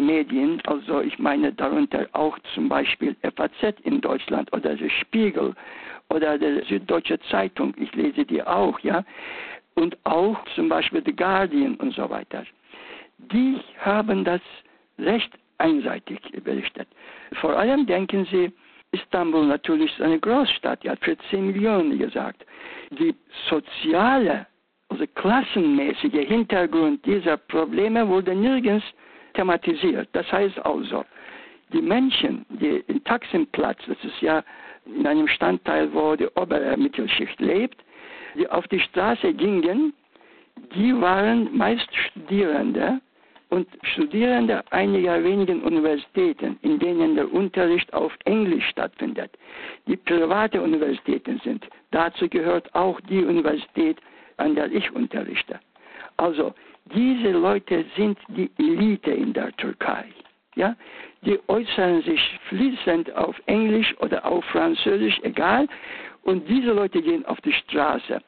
Medien, 0.02 0.62
also 0.66 1.02
ich 1.02 1.20
meine 1.20 1.54
darunter 1.54 2.08
auch 2.14 2.38
zum 2.54 2.70
Beispiel 2.70 3.16
FAZ 3.36 3.80
in 3.84 4.02
Deutschland 4.02 4.52
oder 4.54 4.76
der 4.76 4.90
Spiegel 4.90 5.54
oder 6.10 6.38
der 6.38 6.64
Süddeutsche 6.66 7.20
Zeitung, 7.30 7.74
ich 7.78 7.94
lese 7.96 8.26
die 8.26 8.42
auch, 8.44 8.80
ja, 8.80 9.04
und 9.76 9.98
auch 10.04 10.38
zum 10.56 10.70
Beispiel 10.70 11.02
The 11.06 11.16
Guardian 11.16 11.76
und 11.76 11.94
so 11.94 12.10
weiter. 12.10 12.44
Die 13.18 13.60
haben 13.80 14.24
das 14.24 14.42
recht 15.00 15.32
einseitig 15.58 16.20
berichtet. 16.44 16.88
Vor 17.42 17.58
allem 17.58 17.86
denken 17.86 18.26
Sie, 18.32 18.52
Istanbul 18.92 19.48
natürlich 19.48 19.92
ist 19.92 20.02
eine 20.02 20.20
Großstadt, 20.20 20.84
ja, 20.84 20.96
für 21.02 21.18
10 21.30 21.48
Millionen 21.48 21.98
gesagt. 21.98 22.46
Die 22.92 23.16
soziale, 23.50 24.46
also 24.90 25.06
klassenmäßige 25.16 26.28
Hintergrund 26.28 27.04
dieser 27.06 27.38
Probleme 27.38 28.08
wurde 28.08 28.36
nirgends 28.36 28.86
thematisiert. 29.34 30.10
Das 30.14 30.32
heißt 30.32 30.60
also, 30.66 31.06
die 31.72 31.82
Menschen, 31.82 32.46
die 32.50 32.84
in 32.88 33.04
Taximplatz, 33.04 33.80
das 33.88 33.98
ist 34.04 34.22
ja 34.22 34.44
in 34.86 35.08
einem 35.08 35.28
Standteil, 35.28 35.94
wo 35.94 36.16
die 36.16 36.28
obere 36.36 36.78
Mittelschicht 36.78 37.40
lebt, 37.40 37.84
die 38.36 38.50
auf 38.50 38.68
die 38.68 38.80
Straße 38.80 39.34
gingen, 39.34 39.94
die 40.76 41.00
waren 41.00 41.56
meist 41.56 41.90
Studierende 41.96 43.00
und 43.50 43.68
Studierende 43.84 44.64
einiger 44.72 45.24
wenigen 45.24 45.62
Universitäten, 45.62 46.58
in 46.64 46.80
denen 46.80 47.16
der 47.16 47.32
Unterricht 47.32 47.94
auf 47.94 48.12
Englisch 48.26 48.68
stattfindet, 48.70 49.32
die 49.88 49.98
private 49.98 50.62
Universitäten 50.62 51.40
sind. 51.44 51.68
Dazu 51.92 52.28
gehört 52.28 52.74
auch 52.74 53.00
die 53.02 53.24
Universität, 53.24 53.98
an 54.38 54.56
der 54.56 54.72
ich 54.72 54.92
unterrichte. 54.92 55.60
Also 56.18 56.54
diese 56.86 57.32
Leute 57.32 57.86
sind 57.96 58.18
die 58.28 58.52
Elite 58.58 59.12
in 59.12 59.34
der 59.34 59.52
Türkei. 59.58 60.06
Ja? 60.56 60.76
Die 61.26 61.40
äußern 61.48 62.02
sich 62.04 62.40
fließend 62.50 63.16
auf 63.16 63.42
Englisch 63.46 63.96
oder 64.00 64.26
auf 64.26 64.44
Französisch, 64.46 65.20
egal. 65.24 65.68
Und 66.24 66.48
diese 66.48 66.72
Leute 66.72 67.02
gehen 67.02 67.26
auf 67.26 67.40
die 67.42 67.54
Straße. 67.54 68.22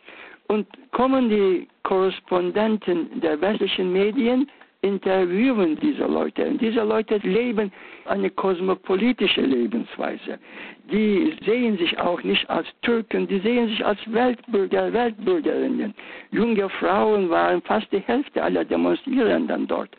Und 0.48 0.68
kommen 0.92 1.30
die 1.30 1.68
Korrespondenten 1.84 3.20
der 3.22 3.40
westlichen 3.42 3.92
Medien, 3.92 4.50
interviewen 4.86 5.78
diese 5.82 6.06
Leute. 6.06 6.46
Und 6.46 6.62
diese 6.62 6.84
Leute 6.84 7.18
leben 7.18 7.72
eine 8.06 8.30
kosmopolitische 8.30 9.42
Lebensweise. 9.42 10.38
Die 10.92 11.36
sehen 11.46 11.78
sich 11.78 11.98
auch 12.00 12.22
nicht 12.24 12.48
als 12.50 12.68
Türken, 12.82 13.28
die 13.28 13.40
sehen 13.40 13.68
sich 13.70 13.84
als 13.84 14.00
Weltbürger, 14.12 14.94
Weltbürgerinnen. 14.94 15.94
Junge 16.32 16.70
Frauen 16.70 17.30
waren 17.30 17.62
fast 17.64 17.92
die 17.92 18.00
Hälfte 18.00 18.44
aller 18.44 18.64
Demonstrierenden 18.64 19.68
dort. 19.68 19.90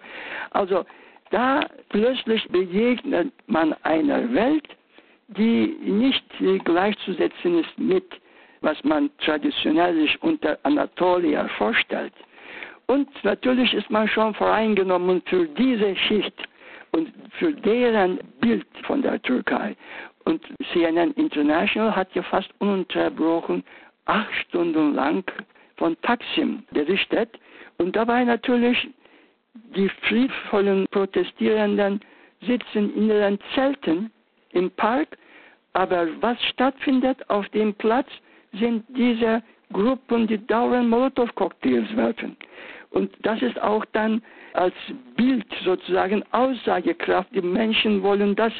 Also 0.51 0.85
da 1.31 1.67
plötzlich 1.89 2.47
begegnet 2.49 3.33
man 3.49 3.75
einer 3.83 4.33
Welt, 4.33 4.69
die 5.29 5.77
nicht 5.83 6.25
gleichzusetzen 6.65 7.59
ist 7.59 7.79
mit, 7.79 8.05
was 8.61 8.83
man 8.85 9.11
traditionell 9.19 9.95
sich 9.97 10.23
unter 10.23 10.57
Anatolia 10.63 11.49
vorstellt. 11.59 12.13
Und 12.87 13.09
natürlich 13.25 13.75
ist 13.75 13.91
man 13.91 14.09
schon 14.09 14.35
voreingenommen 14.35 15.23
für 15.27 15.47
diese 15.47 15.97
Schicht 15.97 16.35
und 16.93 17.13
für 17.39 17.53
deren 17.53 18.19
Bild 18.41 18.67
von 18.87 19.03
der 19.03 19.21
Türkei. 19.23 19.77
Und 20.25 20.43
CNN 20.73 21.13
International 21.13 21.95
hat 21.95 22.15
ja 22.15 22.23
fast 22.23 22.51
ununterbrochen 22.59 23.65
acht 24.07 24.35
Stunden 24.47 24.95
lang 24.95 25.25
von 25.77 26.01
Taksim 26.03 26.63
berichtet 26.71 27.39
und 27.79 27.95
dabei 27.95 28.25
natürlich 28.25 28.89
die 29.75 29.89
friedvollen 30.09 30.87
Protestierenden 30.89 32.01
sitzen 32.43 32.95
in 32.95 33.09
ihren 33.09 33.39
Zelten 33.55 34.11
im 34.51 34.71
Park, 34.71 35.19
aber 35.73 36.09
was 36.21 36.43
stattfindet 36.45 37.19
auf 37.29 37.49
dem 37.51 37.75
Platz, 37.75 38.09
sind 38.53 38.85
diese 38.89 39.43
Gruppen, 39.73 40.27
die 40.27 40.45
dauernd 40.47 40.89
Molotow-Cocktails 40.89 41.95
werfen. 41.97 42.37
Und 42.97 43.11
das 43.21 43.43
ist 43.43 43.61
auch 43.61 43.85
dann 43.93 44.23
als 44.55 44.73
Bild 45.19 45.45
sozusagen 45.63 46.25
Aussagekraft. 46.33 47.29
Die 47.35 47.43
Menschen 47.43 48.03
wollen 48.03 48.35
das 48.35 48.55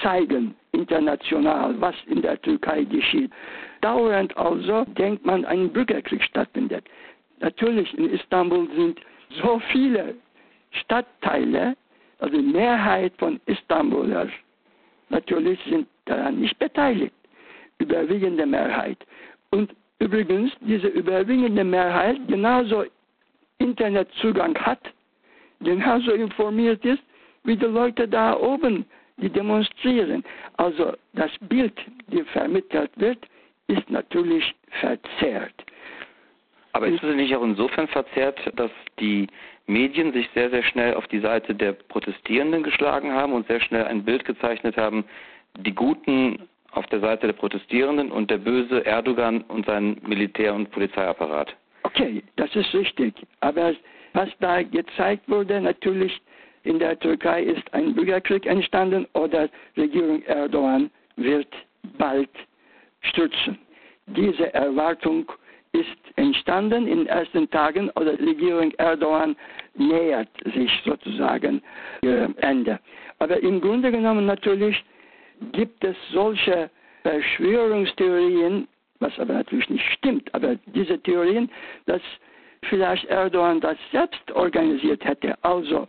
zeigen, 0.00 0.54
international, 0.70 1.74
was 1.80 1.96
in 2.06 2.22
der 2.22 2.40
Türkei 2.40 2.84
geschieht. 2.84 3.32
Dauernd 3.80 4.36
also 4.36 4.84
denkt 4.96 5.26
man, 5.26 5.44
ein 5.44 5.70
Bürgerkrieg 5.72 6.22
stattfindet. 6.22 6.84
Natürlich 7.40 7.92
in 7.98 8.10
Istanbul 8.10 8.68
sind 8.76 9.00
so 9.42 9.60
viele 9.72 10.14
Stadtteile, 10.70 11.76
also 12.20 12.36
die 12.36 12.46
Mehrheit 12.46 13.12
von 13.18 13.40
Istanbulers, 13.46 14.30
natürlich 15.08 15.58
sind 15.68 15.88
daran 16.04 16.38
nicht 16.38 16.56
beteiligt. 16.60 17.14
Überwiegende 17.78 18.46
Mehrheit. 18.46 18.98
Und 19.50 19.74
übrigens, 19.98 20.52
diese 20.60 20.86
überwiegende 20.86 21.64
Mehrheit 21.64 22.18
genauso 22.28 22.84
Internetzugang 23.58 24.56
hat, 24.58 24.80
genauso 25.60 26.12
informiert 26.12 26.84
ist, 26.84 27.02
wie 27.44 27.56
die 27.56 27.66
Leute 27.66 28.08
da 28.08 28.36
oben, 28.36 28.86
die 29.18 29.28
demonstrieren. 29.28 30.24
Also 30.56 30.94
das 31.12 31.30
Bild, 31.40 31.74
das 32.08 32.26
vermittelt 32.32 32.90
wird, 32.96 33.18
ist 33.68 33.88
natürlich 33.90 34.54
verzerrt. 34.80 35.54
Aber 36.72 36.88
ist 36.88 37.02
es 37.04 37.14
nicht 37.14 37.34
auch 37.36 37.44
insofern 37.44 37.86
verzerrt, 37.86 38.38
dass 38.56 38.70
die 38.98 39.28
Medien 39.66 40.12
sich 40.12 40.28
sehr, 40.34 40.50
sehr 40.50 40.64
schnell 40.64 40.94
auf 40.94 41.06
die 41.06 41.20
Seite 41.20 41.54
der 41.54 41.72
Protestierenden 41.72 42.64
geschlagen 42.64 43.12
haben 43.12 43.32
und 43.32 43.46
sehr 43.46 43.60
schnell 43.60 43.84
ein 43.84 44.04
Bild 44.04 44.24
gezeichnet 44.24 44.76
haben, 44.76 45.04
die 45.56 45.74
Guten 45.74 46.48
auf 46.72 46.86
der 46.86 46.98
Seite 46.98 47.28
der 47.28 47.34
Protestierenden 47.34 48.10
und 48.10 48.30
der 48.30 48.38
böse 48.38 48.84
Erdogan 48.84 49.42
und 49.42 49.66
sein 49.66 50.00
Militär- 50.04 50.54
und 50.54 50.72
Polizeiapparat? 50.72 51.54
Okay, 51.84 52.22
das 52.36 52.54
ist 52.56 52.74
richtig. 52.74 53.14
Aber 53.40 53.74
was 54.12 54.28
da 54.40 54.62
gezeigt 54.62 55.28
wurde, 55.28 55.60
natürlich 55.60 56.20
in 56.64 56.78
der 56.78 56.98
Türkei 56.98 57.42
ist 57.42 57.72
ein 57.72 57.94
Bürgerkrieg 57.94 58.46
entstanden 58.46 59.06
oder 59.12 59.48
Regierung 59.76 60.22
Erdogan 60.22 60.90
wird 61.16 61.48
bald 61.98 62.30
stürzen. 63.00 63.58
Diese 64.06 64.52
Erwartung 64.54 65.30
ist 65.72 65.88
entstanden 66.16 66.86
in 66.86 66.98
den 66.98 67.06
ersten 67.06 67.50
Tagen 67.50 67.90
oder 67.90 68.18
Regierung 68.18 68.72
Erdogan 68.78 69.36
nähert 69.74 70.28
sich 70.54 70.70
sozusagen 70.84 71.62
ihrem 72.02 72.34
Ende. 72.38 72.78
Aber 73.18 73.42
im 73.42 73.60
Grunde 73.60 73.90
genommen 73.90 74.24
natürlich 74.24 74.82
gibt 75.52 75.84
es 75.84 75.96
solche 76.12 76.70
Verschwörungstheorien, 77.02 78.68
was 79.04 79.18
aber 79.18 79.34
natürlich 79.34 79.68
nicht 79.68 79.84
stimmt, 79.92 80.34
aber 80.34 80.56
diese 80.66 80.98
Theorien, 81.00 81.50
dass 81.84 82.00
vielleicht 82.70 83.04
Erdogan 83.04 83.60
das 83.60 83.76
selbst 83.92 84.32
organisiert 84.32 85.04
hätte. 85.04 85.36
Also, 85.42 85.86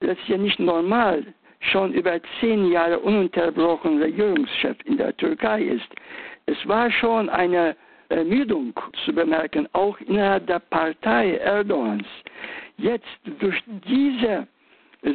das 0.00 0.18
ist 0.18 0.28
ja 0.28 0.36
nicht 0.36 0.60
normal, 0.60 1.24
schon 1.60 1.94
über 1.94 2.20
zehn 2.38 2.70
Jahre 2.70 2.98
ununterbrochen 2.98 4.02
Regierungschef 4.02 4.76
in 4.84 4.98
der 4.98 5.16
Türkei 5.16 5.62
ist. 5.62 5.88
Es 6.46 6.58
war 6.68 6.90
schon 6.90 7.30
eine 7.30 7.74
Ermüdung 8.10 8.74
zu 9.04 9.14
bemerken, 9.14 9.66
auch 9.72 9.98
innerhalb 10.00 10.46
der 10.46 10.58
Partei 10.58 11.36
Erdogans. 11.36 12.06
Jetzt 12.76 13.08
durch 13.38 13.62
diese, 13.86 14.46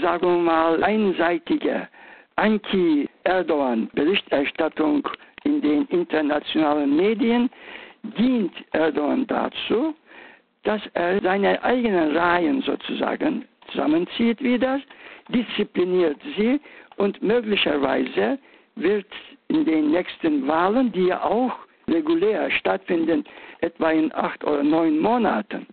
sagen 0.01 0.27
wir 0.27 0.37
mal, 0.37 0.83
einseitige 0.83 1.87
Anti-Erdogan-Berichterstattung 2.35 5.07
in 5.45 5.62
den 5.62 5.86
internationalen 5.88 6.95
Medien 6.95 7.49
dient 8.17 8.53
Erdogan 8.73 9.25
dazu, 9.27 9.95
dass 10.63 10.81
er 10.93 11.21
seine 11.21 11.63
eigenen 11.63 12.15
Reihen 12.17 12.62
sozusagen 12.62 13.45
zusammenzieht 13.71 14.41
wieder, 14.43 14.81
diszipliniert 15.29 16.17
sie 16.36 16.60
und 16.97 17.21
möglicherweise 17.21 18.38
wird 18.75 19.08
in 19.47 19.65
den 19.65 19.91
nächsten 19.91 20.47
Wahlen, 20.47 20.91
die 20.91 21.08
ja 21.08 21.23
auch 21.23 21.55
regulär 21.88 22.49
stattfinden, 22.51 23.23
etwa 23.62 23.91
in 23.91 24.13
acht 24.13 24.43
oder 24.43 24.63
neun 24.63 24.99
Monaten. 24.99 25.67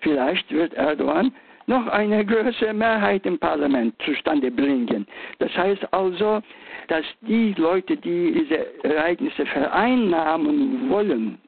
Vielleicht 0.00 0.50
wird 0.50 0.74
Erdogan 0.74 1.34
noch 1.68 1.86
eine 1.86 2.24
größere 2.24 2.72
Mehrheit 2.72 3.26
im 3.26 3.38
Parlament 3.38 3.94
zustande 4.04 4.50
bringen. 4.50 5.06
Das 5.38 5.54
heißt 5.56 5.92
also, 5.92 6.42
dass 6.88 7.04
die 7.20 7.54
Leute, 7.58 7.96
die 7.96 8.32
diese 8.32 8.84
Ereignisse 8.84 9.44
vereinnahmen 9.46 10.88
wollen 10.88 11.38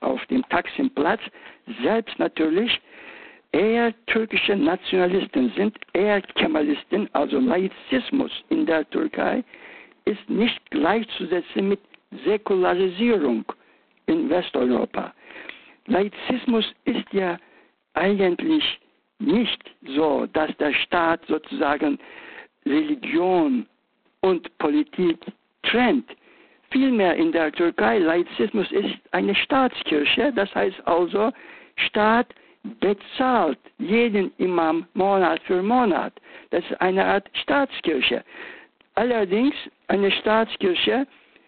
auf 0.00 0.24
dem 0.26 0.48
Taksimplatz, 0.48 1.20
selbst 1.82 2.18
natürlich 2.18 2.80
eher 3.52 3.92
türkische 4.06 4.54
Nationalisten 4.54 5.52
sind, 5.56 5.76
eher 5.92 6.20
Kemalisten, 6.22 7.08
also 7.12 7.40
Laizismus 7.40 8.30
in 8.50 8.66
der 8.66 8.88
Türkei 8.90 9.42
ist 10.04 10.30
nicht 10.30 10.70
gleichzusetzen 10.70 11.68
mit 11.68 11.80
Säkularisierung 12.24 13.44
in 14.06 14.30
Westeuropa. 14.30 15.12
Laizismus 15.86 16.64
ist 16.84 17.12
ja 17.12 17.38
eigentlich 17.94 18.78
nicht 19.18 19.70
so, 19.86 20.26
dass 20.32 20.54
der 20.58 20.72
Staat 20.72 21.20
sozusagen 21.26 21.98
Religion 22.64 23.66
und 24.20 24.58
Politik 24.58 25.18
trennt. 25.62 26.08
Vielmehr 26.70 27.14
in 27.16 27.32
der 27.32 27.52
Türkei, 27.52 27.98
Laizismus 27.98 28.70
ist 28.72 28.94
eine 29.12 29.34
Staatskirche, 29.34 30.32
das 30.34 30.52
heißt 30.54 30.86
also, 30.86 31.32
Staat 31.76 32.34
bezahlt 32.80 33.58
jeden 33.78 34.32
Imam 34.38 34.86
Monat 34.94 35.40
für 35.42 35.62
Monat. 35.62 36.12
Das 36.50 36.64
ist 36.64 36.80
eine 36.80 37.04
Art 37.04 37.28
Staatskirche. 37.34 38.24
Allerdings 38.94 39.54
eine 39.88 40.10
Staatskirche, 40.10 41.06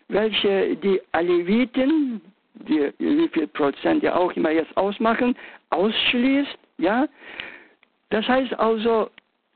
welche 0.09 0.77
die 0.77 1.01
Aleviten, 1.13 2.21
die 2.55 2.93
wie 2.99 3.29
viel 3.29 3.47
Prozent 3.49 4.03
ja 4.03 4.15
auch 4.17 4.33
immer 4.33 4.51
jetzt 4.51 4.77
ausmachen, 4.77 5.37
ausschließt, 5.71 6.59
ja. 6.79 7.07
Das 8.11 8.27
heißt 8.27 8.59
also 8.59 9.11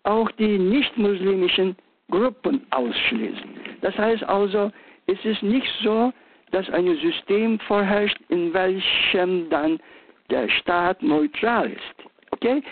auch 0.04 0.30
die 0.32 0.58
nicht-muslimischen 0.58 1.76
Gruppen 2.10 2.66
ausschließen. 2.70 3.50
Das 3.80 3.96
heißt 3.96 4.24
also, 4.24 4.70
es 5.06 5.24
ist 5.24 5.42
nicht 5.42 5.72
so, 5.82 6.12
dass 6.50 6.68
ein 6.70 6.86
System 6.98 7.58
vorherrscht, 7.60 8.18
in 8.28 8.52
welchem 8.52 9.48
dann 9.48 9.80
der 10.30 10.48
Staat 10.48 11.02
neutral 11.02 11.70
ist. 11.70 12.08
Okay? 12.30 12.62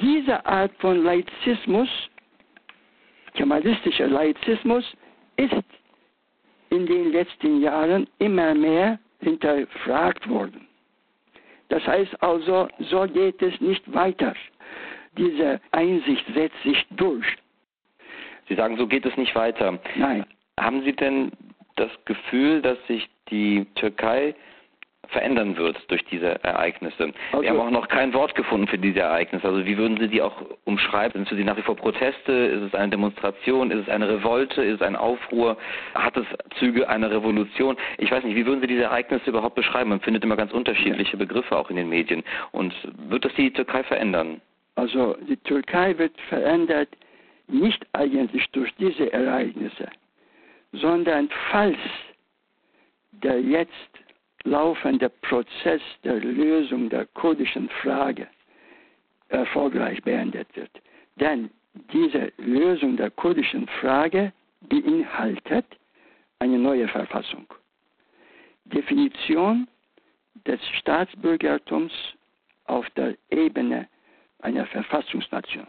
Diese 0.00 0.44
Art 0.46 0.72
von 0.78 1.02
Laizismus, 1.04 1.88
kemalistischer 3.34 4.08
Laizismus, 4.08 4.84
ist 5.36 5.54
in 6.70 6.86
den 6.86 7.12
letzten 7.12 7.60
Jahren 7.60 8.06
immer 8.18 8.54
mehr 8.54 8.98
hinterfragt 9.20 10.28
worden. 10.28 10.66
Das 11.68 11.86
heißt 11.86 12.22
also, 12.22 12.68
so 12.90 13.02
geht 13.02 13.40
es 13.42 13.60
nicht 13.60 13.92
weiter. 13.92 14.34
Diese 15.18 15.60
Einsicht 15.72 16.24
setzt 16.34 16.62
sich 16.62 16.86
durch. 16.90 17.26
Sie 18.48 18.54
sagen, 18.54 18.76
so 18.76 18.86
geht 18.86 19.04
es 19.04 19.16
nicht 19.16 19.34
weiter. 19.34 19.78
Nein. 19.96 20.24
Haben 20.58 20.82
Sie 20.82 20.92
denn 20.92 21.32
das 21.76 21.90
Gefühl, 22.04 22.62
dass 22.62 22.78
sich 22.86 23.08
die 23.30 23.66
Türkei 23.74 24.34
verändern 25.08 25.56
wird 25.56 25.78
durch 25.88 26.04
diese 26.06 26.42
Ereignisse. 26.44 27.12
Also, 27.32 27.42
Wir 27.42 27.50
haben 27.50 27.60
auch 27.60 27.70
noch 27.70 27.88
kein 27.88 28.12
Wort 28.12 28.34
gefunden 28.34 28.66
für 28.66 28.78
diese 28.78 29.00
Ereignisse. 29.00 29.46
Also 29.46 29.64
wie 29.64 29.76
würden 29.76 29.98
Sie 29.98 30.08
die 30.08 30.22
auch 30.22 30.42
umschreiben? 30.64 31.12
Sind 31.12 31.22
es 31.22 31.28
für 31.30 31.36
Sie 31.36 31.44
nach 31.44 31.56
wie 31.56 31.62
vor 31.62 31.76
Proteste? 31.76 32.32
Ist 32.32 32.62
es 32.62 32.74
eine 32.74 32.90
Demonstration? 32.90 33.70
Ist 33.70 33.82
es 33.82 33.88
eine 33.88 34.08
Revolte? 34.08 34.62
Ist 34.62 34.76
es 34.76 34.82
ein 34.82 34.96
Aufruhr? 34.96 35.56
Hat 35.94 36.16
es 36.16 36.26
Züge 36.58 36.88
einer 36.88 37.10
Revolution? 37.10 37.76
Ich 37.96 38.10
weiß 38.10 38.24
nicht, 38.24 38.36
wie 38.36 38.46
würden 38.46 38.60
Sie 38.60 38.66
diese 38.66 38.82
Ereignisse 38.82 39.30
überhaupt 39.30 39.54
beschreiben? 39.54 39.90
Man 39.90 40.00
findet 40.00 40.24
immer 40.24 40.36
ganz 40.36 40.52
unterschiedliche 40.52 41.16
Begriffe 41.16 41.56
auch 41.56 41.70
in 41.70 41.76
den 41.76 41.88
Medien. 41.88 42.22
Und 42.52 42.74
wird 43.08 43.24
das 43.24 43.32
die 43.34 43.50
Türkei 43.50 43.82
verändern? 43.84 44.40
Also 44.78 45.16
die 45.28 45.36
Türkei 45.38 45.98
wird 45.98 46.16
verändert 46.28 46.88
nicht 47.48 47.84
eigentlich 47.94 48.48
durch 48.52 48.72
diese 48.76 49.12
Ereignisse, 49.12 49.88
sondern 50.70 51.28
falls 51.50 51.78
der 53.10 53.40
jetzt 53.40 53.90
laufende 54.44 55.08
Prozess 55.08 55.82
der 56.04 56.20
Lösung 56.20 56.88
der 56.90 57.06
kurdischen 57.06 57.68
Frage 57.82 58.28
erfolgreich 59.30 60.00
beendet 60.04 60.46
wird. 60.54 60.70
Denn 61.16 61.50
diese 61.92 62.32
Lösung 62.36 62.96
der 62.96 63.10
kurdischen 63.10 63.66
Frage 63.80 64.32
beinhaltet 64.60 65.66
eine 66.38 66.56
neue 66.56 66.86
Verfassung. 66.86 67.52
Definition 68.66 69.66
des 70.46 70.60
Staatsbürgertums 70.78 71.92
auf 72.66 72.88
der 72.90 73.16
Ebene 73.30 73.88
einer 74.40 74.66
Verfassungsnation. 74.66 75.66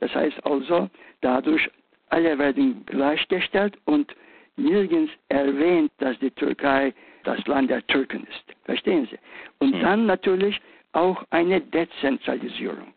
Das 0.00 0.14
heißt 0.14 0.44
also, 0.46 0.88
dadurch 1.20 1.68
alle 2.10 2.38
werden 2.38 2.84
gleichgestellt 2.86 3.76
und 3.84 4.14
nirgends 4.56 5.12
erwähnt, 5.28 5.92
dass 5.98 6.18
die 6.18 6.30
Türkei 6.30 6.92
das 7.24 7.44
Land 7.46 7.70
der 7.70 7.86
Türken 7.86 8.24
ist. 8.24 8.44
Verstehen 8.64 9.06
Sie? 9.10 9.18
Und 9.58 9.74
mhm. 9.74 9.80
dann 9.80 10.06
natürlich 10.06 10.60
auch 10.92 11.22
eine 11.30 11.60
Dezentralisierung. 11.60 12.92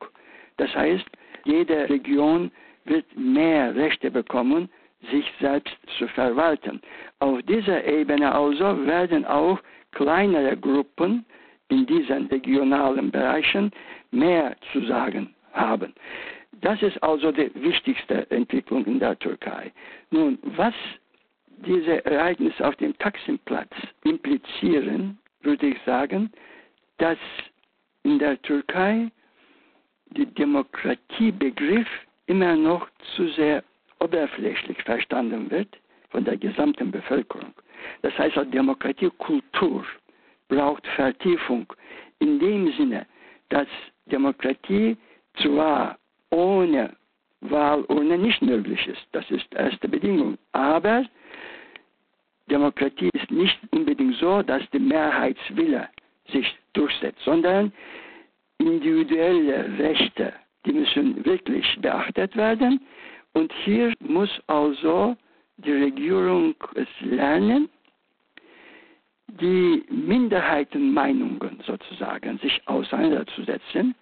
Das 0.58 0.74
heißt, 0.76 1.06
jede 1.45 1.89
Region 1.89 2.52
wird 2.86 3.06
mehr 3.15 3.76
Rechte 3.76 4.10
bekommen, 4.10 4.69
sich 5.12 5.26
selbst 5.39 5.76
zu 5.97 6.08
verwalten. 6.08 6.82
Auf 7.19 7.41
dieser 7.43 7.84
Ebene 7.86 8.34
also 8.34 8.86
werden 8.86 9.26
auch 9.26 9.60
kleinere 9.91 10.56
Gruppen 10.56 11.26
in 11.71 11.86
diesen 11.86 12.27
regionalen 12.27 13.10
Bereichen 13.12 13.71
mehr 14.12 14.55
zu 14.71 14.81
sagen 14.86 15.34
haben. 15.53 15.93
Das 16.62 16.81
ist 16.81 17.01
also 17.01 17.31
die 17.31 17.49
wichtigste 17.55 18.29
Entwicklung 18.29 18.86
in 18.86 18.99
der 18.99 19.17
Türkei. 19.17 19.71
Nun, 20.12 20.38
was 20.57 20.73
diese 21.65 22.03
Ereignisse 22.05 22.67
auf 22.67 22.75
dem 22.75 22.97
Taksimplatz 22.99 23.71
implizieren, 24.03 25.17
würde 25.41 25.67
ich 25.67 25.77
sagen, 25.86 26.31
dass 26.97 27.17
in 28.03 28.19
der 28.19 28.39
Türkei 28.41 29.10
der 30.07 30.25
Demokratiebegriff 30.25 31.88
immer 32.25 32.55
noch 32.55 32.88
zu 33.15 33.27
sehr 33.29 33.63
oberflächlich 33.99 34.81
verstanden 34.84 35.49
wird 35.49 35.77
von 36.10 36.25
der 36.25 36.38
gesamten 36.38 36.91
Bevölkerung. 36.91 37.53
Das 38.01 38.17
heißt, 38.17 38.36
die 38.36 38.51
Demokratiekultur 38.51 39.86
braucht 40.51 40.85
Vertiefung 40.95 41.65
in 42.19 42.37
dem 42.39 42.71
Sinne, 42.73 43.07
dass 43.49 43.67
Demokratie 44.05 44.97
zwar 45.41 45.97
ohne 46.29 46.93
Wahlurne 47.39 48.17
nicht 48.17 48.41
möglich 48.41 48.85
ist. 48.85 49.01
Das 49.13 49.29
ist 49.31 49.45
die 49.51 49.57
erste 49.57 49.87
Bedingung. 49.87 50.37
Aber 50.51 51.05
Demokratie 52.49 53.09
ist 53.13 53.31
nicht 53.31 53.57
unbedingt 53.71 54.15
so, 54.17 54.41
dass 54.41 54.69
der 54.71 54.81
Mehrheitswille 54.81 55.87
sich 56.31 56.47
durchsetzt, 56.73 57.21
sondern 57.23 57.71
individuelle 58.57 59.77
Rechte, 59.79 60.33
die 60.65 60.73
müssen 60.73 61.25
wirklich 61.25 61.65
beachtet 61.81 62.35
werden. 62.35 62.81
Und 63.33 63.51
hier 63.63 63.93
muss 64.01 64.29
also 64.47 65.15
die 65.57 65.71
Regierung 65.71 66.55
es 66.75 66.89
lernen, 66.99 67.69
die 69.39 69.83
Minderheitenmeinungen 69.89 71.61
sozusagen 71.65 72.37
sich 72.39 72.61
auseinanderzusetzen. 72.65 73.95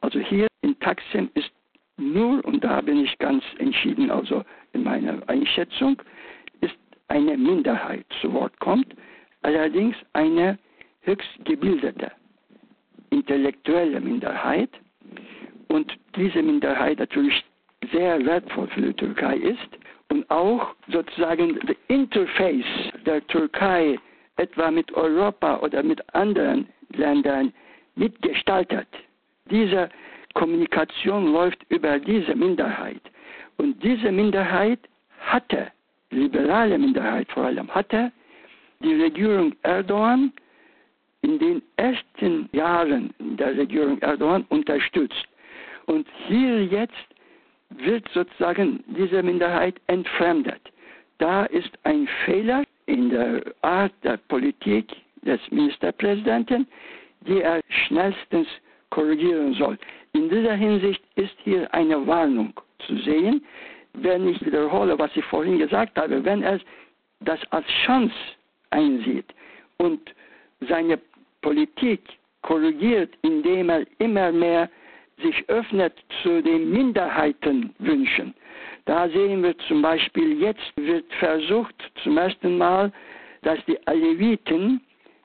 Also 0.00 0.18
hier 0.18 0.46
in 0.62 0.78
Taksim 0.80 1.30
ist 1.34 1.50
nur, 1.96 2.44
und 2.44 2.64
da 2.64 2.80
bin 2.80 3.04
ich 3.04 3.16
ganz 3.18 3.44
entschieden, 3.58 4.10
also 4.10 4.44
in 4.72 4.82
meiner 4.82 5.18
Einschätzung, 5.28 6.00
ist 6.60 6.74
eine 7.08 7.36
Minderheit 7.36 8.06
zu 8.20 8.32
Wort 8.32 8.58
kommt, 8.60 8.94
allerdings 9.42 9.96
eine 10.14 10.58
höchst 11.02 11.44
gebildete, 11.44 12.10
intellektuelle 13.10 14.00
Minderheit. 14.00 14.70
Und 15.68 15.96
diese 16.16 16.42
Minderheit 16.42 16.98
natürlich 16.98 17.44
sehr 17.92 18.24
wertvoll 18.24 18.68
für 18.68 18.82
die 18.82 18.94
Türkei 18.94 19.36
ist 19.36 19.78
und 20.08 20.28
auch 20.30 20.74
sozusagen 20.88 21.58
das 21.66 21.76
Interface 21.88 22.64
der 23.06 23.26
Türkei 23.28 23.98
etwa 24.36 24.70
mit 24.70 24.92
Europa 24.92 25.58
oder 25.60 25.82
mit 25.82 26.02
anderen 26.14 26.68
Ländern 26.90 27.52
mitgestaltet. 27.94 28.88
Diese 29.50 29.88
Kommunikation 30.34 31.32
läuft 31.32 31.64
über 31.68 31.98
diese 31.98 32.34
Minderheit. 32.34 33.02
Und 33.58 33.82
diese 33.82 34.10
Minderheit 34.10 34.80
hatte, 35.20 35.70
liberale 36.10 36.78
Minderheit 36.78 37.30
vor 37.32 37.44
allem, 37.44 37.68
hatte 37.74 38.10
die 38.80 39.00
Regierung 39.00 39.54
Erdogan 39.62 40.32
in 41.22 41.38
den 41.38 41.62
ersten 41.76 42.48
Jahren 42.52 43.14
der 43.18 43.56
Regierung 43.56 44.00
Erdogan 44.02 44.44
unterstützt. 44.48 45.26
Und 45.86 46.06
hier 46.26 46.64
jetzt 46.64 47.06
wird 47.70 48.08
sozusagen 48.12 48.82
diese 48.86 49.22
Minderheit 49.22 49.80
entfremdet. 49.86 50.60
Da 51.18 51.44
ist 51.44 51.70
ein 51.84 52.08
Fehler 52.24 52.64
in 52.86 53.10
der 53.10 53.42
Art 53.62 53.92
der 54.02 54.16
Politik 54.28 54.92
des 55.22 55.40
Ministerpräsidenten, 55.50 56.66
die 57.26 57.40
er 57.40 57.60
schnellstens 57.68 58.48
korrigieren 58.90 59.54
soll. 59.54 59.78
In 60.12 60.28
dieser 60.28 60.54
Hinsicht 60.54 61.02
ist 61.16 61.34
hier 61.44 61.72
eine 61.72 62.06
Warnung 62.06 62.52
zu 62.86 62.96
sehen. 62.98 63.44
Wenn 63.94 64.28
ich 64.28 64.44
wiederhole, 64.44 64.98
was 64.98 65.10
ich 65.16 65.24
vorhin 65.26 65.58
gesagt 65.58 65.98
habe, 65.98 66.24
wenn 66.24 66.42
er 66.42 66.58
das 67.20 67.40
als 67.50 67.66
Chance 67.84 68.14
einsieht 68.70 69.26
und 69.78 70.00
seine 70.68 70.98
Politik 71.40 72.00
korrigiert, 72.42 73.14
indem 73.22 73.70
er 73.70 73.86
immer 73.98 74.32
mehr 74.32 74.68
sich 75.22 75.48
öffnet 75.48 75.92
zu 76.22 76.42
den 76.42 76.70
Minderheitenwünschen. 76.70 78.34
Da 78.84 79.08
sehen 79.08 79.42
wir 79.42 79.56
zum 79.68 79.82
Beispiel, 79.82 80.40
jetzt 80.40 80.72
wird 80.76 81.04
versucht 81.14 81.74
zum 82.02 82.18
ersten 82.18 82.58
Mal, 82.58 82.92
dass 83.42 83.58
die 83.66 83.78
Aleviten 83.86 84.80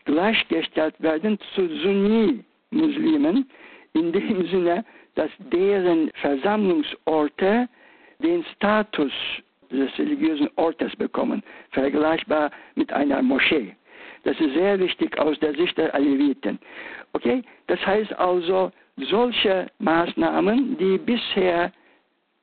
gleichgestellt 0.06 0.96
werden 1.00 1.40
zu 1.56 1.68
Sunni-Muslimen, 1.68 3.50
in 3.94 4.12
dem 4.12 4.48
Sinne, 4.48 4.86
dass 5.16 5.32
deren 5.52 6.12
Versammlungsorte 6.22 7.68
den 8.20 8.44
Status 8.56 9.12
des 9.72 9.98
religiösen 9.98 10.50
Ortes 10.56 10.96
bekommen, 10.96 11.44
vergleichbar 11.72 12.52
mit 12.76 12.92
einer 12.94 13.22
Moschee. 13.22 13.76
Das 14.24 14.40
ist 14.40 14.54
sehr 14.54 14.80
wichtig 14.80 15.18
aus 15.20 15.40
der 15.40 15.54
Sicht 15.56 15.78
der 15.78 15.94
Aleviten. 15.94 16.60
Okay? 17.14 17.42
Das 17.68 17.84
heißt 17.86 18.14
also, 18.18 18.72
solche 18.98 19.68
Maßnahmen, 19.80 20.78
die 20.78 20.98
bisher 20.98 21.72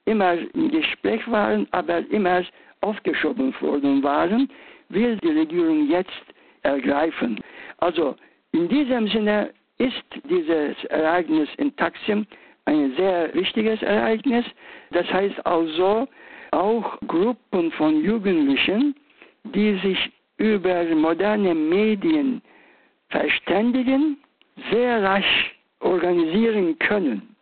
immer 0.07 0.35
im 0.55 0.71
Gespräch 0.71 1.27
waren, 1.31 1.67
aber 1.71 1.99
immer 2.11 2.43
aufgeschoben 2.81 3.55
worden 3.61 4.03
waren, 4.03 4.51
will 4.88 5.17
die 5.19 5.31
Regierung 5.31 5.88
jetzt 5.88 6.25
ergreifen. 6.62 7.40
Also 7.79 8.14
in 8.53 8.69
diesem 8.69 9.09
Sinne 9.09 9.51
ist 9.79 10.05
dieses 10.29 10.83
Ereignis 10.85 11.49
in 11.57 11.75
Taksim 11.77 12.27
ein 12.67 12.95
sehr 12.97 13.33
wichtiges 13.35 13.83
Ereignis. 13.83 14.45
Das 14.90 15.11
heißt 15.12 15.45
also, 15.47 16.09
auch 16.53 16.99
Gruppen 17.09 17.73
von 17.73 18.03
Jugendlichen, 18.03 18.95
die 19.45 19.77
sich 19.79 20.12
über 20.37 20.85
moderne 20.95 21.55
Medien 21.55 22.43
verständigen, 23.09 24.19
sehr 24.71 25.03
rasch 25.03 25.57
organisieren 25.81 26.79
können. 26.79 27.34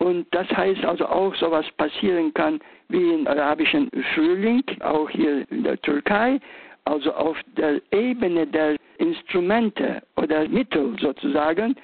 Und 0.00 0.26
das 0.30 0.48
heißt 0.48 0.82
also 0.84 1.06
auch, 1.06 1.34
so 1.34 1.50
was 1.50 1.70
passieren 1.72 2.32
kann 2.32 2.58
wie 2.88 3.12
im 3.12 3.26
arabischen 3.26 3.90
Frühling, 4.14 4.64
auch 4.80 5.10
hier 5.10 5.44
in 5.50 5.62
der 5.62 5.80
Türkei, 5.82 6.40
also 6.86 7.12
auf 7.12 7.36
der 7.58 7.82
Ebene 7.92 8.46
der 8.46 8.76
Instrumente 8.96 10.02
oder 10.16 10.48
Mittel 10.48 10.96
sozusagen, 10.98 11.76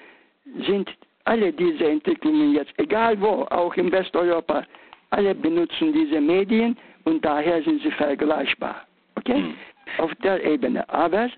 sind 0.67 0.89
alle 1.25 1.53
diese 1.53 1.85
Entwicklungen 1.85 2.55
jetzt, 2.55 2.73
egal 2.79 3.21
wo, 3.21 3.47
auch 3.51 3.75
in 3.75 3.93
Westeuropa, 3.93 4.65
alle 5.11 5.35
benutzen 5.35 5.93
diese 5.93 6.21
Medien 6.21 6.75
und 7.05 7.23
daher 7.23 7.63
sind 7.65 7.83
sie 7.83 7.91
vergleichbar. 7.91 8.87
Okay? 9.17 9.41
Mhm. 9.41 9.55
Auf 9.99 10.15
der 10.23 10.43
Ebene. 10.43 10.89
Aber 10.89 11.29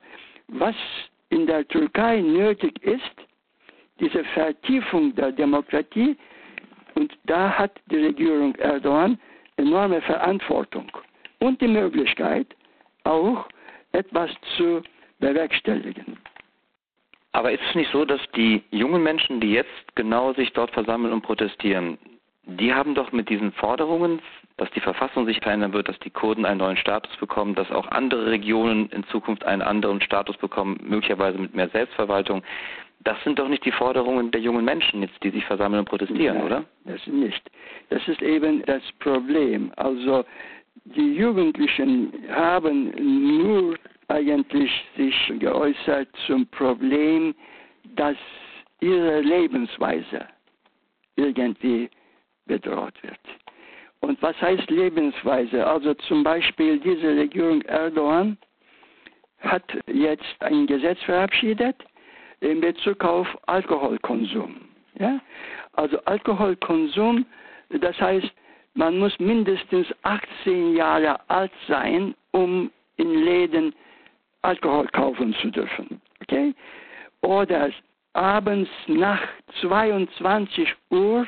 was 0.46 0.76
in 1.30 1.44
der 1.44 1.66
Türkei 1.66 2.20
nötig 2.20 2.80
ist, 2.84 3.16
diese 3.98 4.22
Vertiefung 4.24 5.12
der 5.16 5.32
Demokratie, 5.32 6.16
und 6.98 7.16
da 7.26 7.56
hat 7.56 7.72
die 7.90 8.04
Regierung 8.04 8.54
Erdogan 8.56 9.18
enorme 9.56 10.00
Verantwortung 10.02 10.90
und 11.38 11.60
die 11.60 11.68
Möglichkeit, 11.68 12.46
auch 13.04 13.46
etwas 13.92 14.30
zu 14.56 14.82
bewerkstelligen. 15.20 16.18
Aber 17.32 17.52
ist 17.52 17.62
es 17.68 17.74
nicht 17.76 17.92
so, 17.92 18.04
dass 18.04 18.20
die 18.34 18.64
jungen 18.70 19.02
Menschen, 19.02 19.40
die 19.40 19.52
jetzt 19.52 19.94
genau 19.94 20.32
sich 20.32 20.52
dort 20.52 20.72
versammeln 20.72 21.12
und 21.12 21.22
protestieren, 21.22 21.98
Die 22.50 22.72
haben 22.72 22.94
doch 22.94 23.12
mit 23.12 23.28
diesen 23.28 23.52
Forderungen, 23.52 24.22
dass 24.56 24.70
die 24.70 24.80
Verfassung 24.80 25.26
sich 25.26 25.38
verändern 25.40 25.74
wird, 25.74 25.86
dass 25.86 25.98
die 25.98 26.10
Kurden 26.10 26.46
einen 26.46 26.60
neuen 26.60 26.78
Status 26.78 27.14
bekommen, 27.18 27.54
dass 27.54 27.70
auch 27.70 27.86
andere 27.88 28.30
Regionen 28.30 28.88
in 28.88 29.04
Zukunft 29.08 29.44
einen 29.44 29.60
anderen 29.60 30.00
Status 30.00 30.34
bekommen, 30.38 30.80
möglicherweise 30.82 31.36
mit 31.36 31.54
mehr 31.54 31.68
Selbstverwaltung. 31.68 32.42
Das 33.00 33.22
sind 33.22 33.38
doch 33.38 33.48
nicht 33.48 33.64
die 33.64 33.72
Forderungen 33.72 34.30
der 34.30 34.40
jungen 34.40 34.64
Menschen 34.64 35.02
jetzt, 35.02 35.22
die 35.22 35.30
sich 35.30 35.44
versammeln 35.44 35.80
und 35.80 35.88
protestieren, 35.88 36.38
Nein, 36.38 36.46
oder? 36.46 36.64
Das 36.84 37.06
nicht. 37.06 37.50
Das 37.90 38.06
ist 38.08 38.22
eben 38.22 38.64
das 38.66 38.82
Problem. 38.98 39.72
Also 39.76 40.24
die 40.84 41.14
Jugendlichen 41.14 42.12
haben 42.30 42.90
nur 43.36 43.76
eigentlich 44.08 44.70
sich 44.96 45.32
geäußert 45.38 46.08
zum 46.26 46.46
Problem, 46.48 47.34
dass 47.94 48.16
ihre 48.80 49.20
Lebensweise 49.20 50.26
irgendwie 51.16 51.90
bedroht 52.46 52.94
wird. 53.02 53.20
Und 54.00 54.20
was 54.22 54.40
heißt 54.40 54.70
Lebensweise? 54.70 55.66
Also 55.66 55.94
zum 55.94 56.22
Beispiel 56.22 56.78
diese 56.78 57.16
Regierung 57.16 57.62
Erdogan 57.62 58.38
hat 59.40 59.64
jetzt 59.86 60.40
ein 60.40 60.66
Gesetz 60.66 61.00
verabschiedet 61.02 61.76
in 62.40 62.60
Bezug 62.60 63.04
auf 63.04 63.26
Alkoholkonsum. 63.46 64.56
Ja? 64.98 65.20
Also 65.72 65.98
Alkoholkonsum, 66.04 67.26
das 67.70 68.00
heißt, 68.00 68.30
man 68.74 68.98
muss 68.98 69.18
mindestens 69.18 69.86
18 70.02 70.76
Jahre 70.76 71.18
alt 71.28 71.52
sein, 71.66 72.14
um 72.32 72.70
in 72.96 73.24
Läden 73.24 73.74
Alkohol 74.42 74.86
kaufen 74.88 75.34
zu 75.40 75.50
dürfen. 75.50 76.00
Okay? 76.22 76.54
Oder 77.22 77.70
abends 78.12 78.70
nach 78.86 79.20
22 79.60 80.74
Uhr 80.90 81.26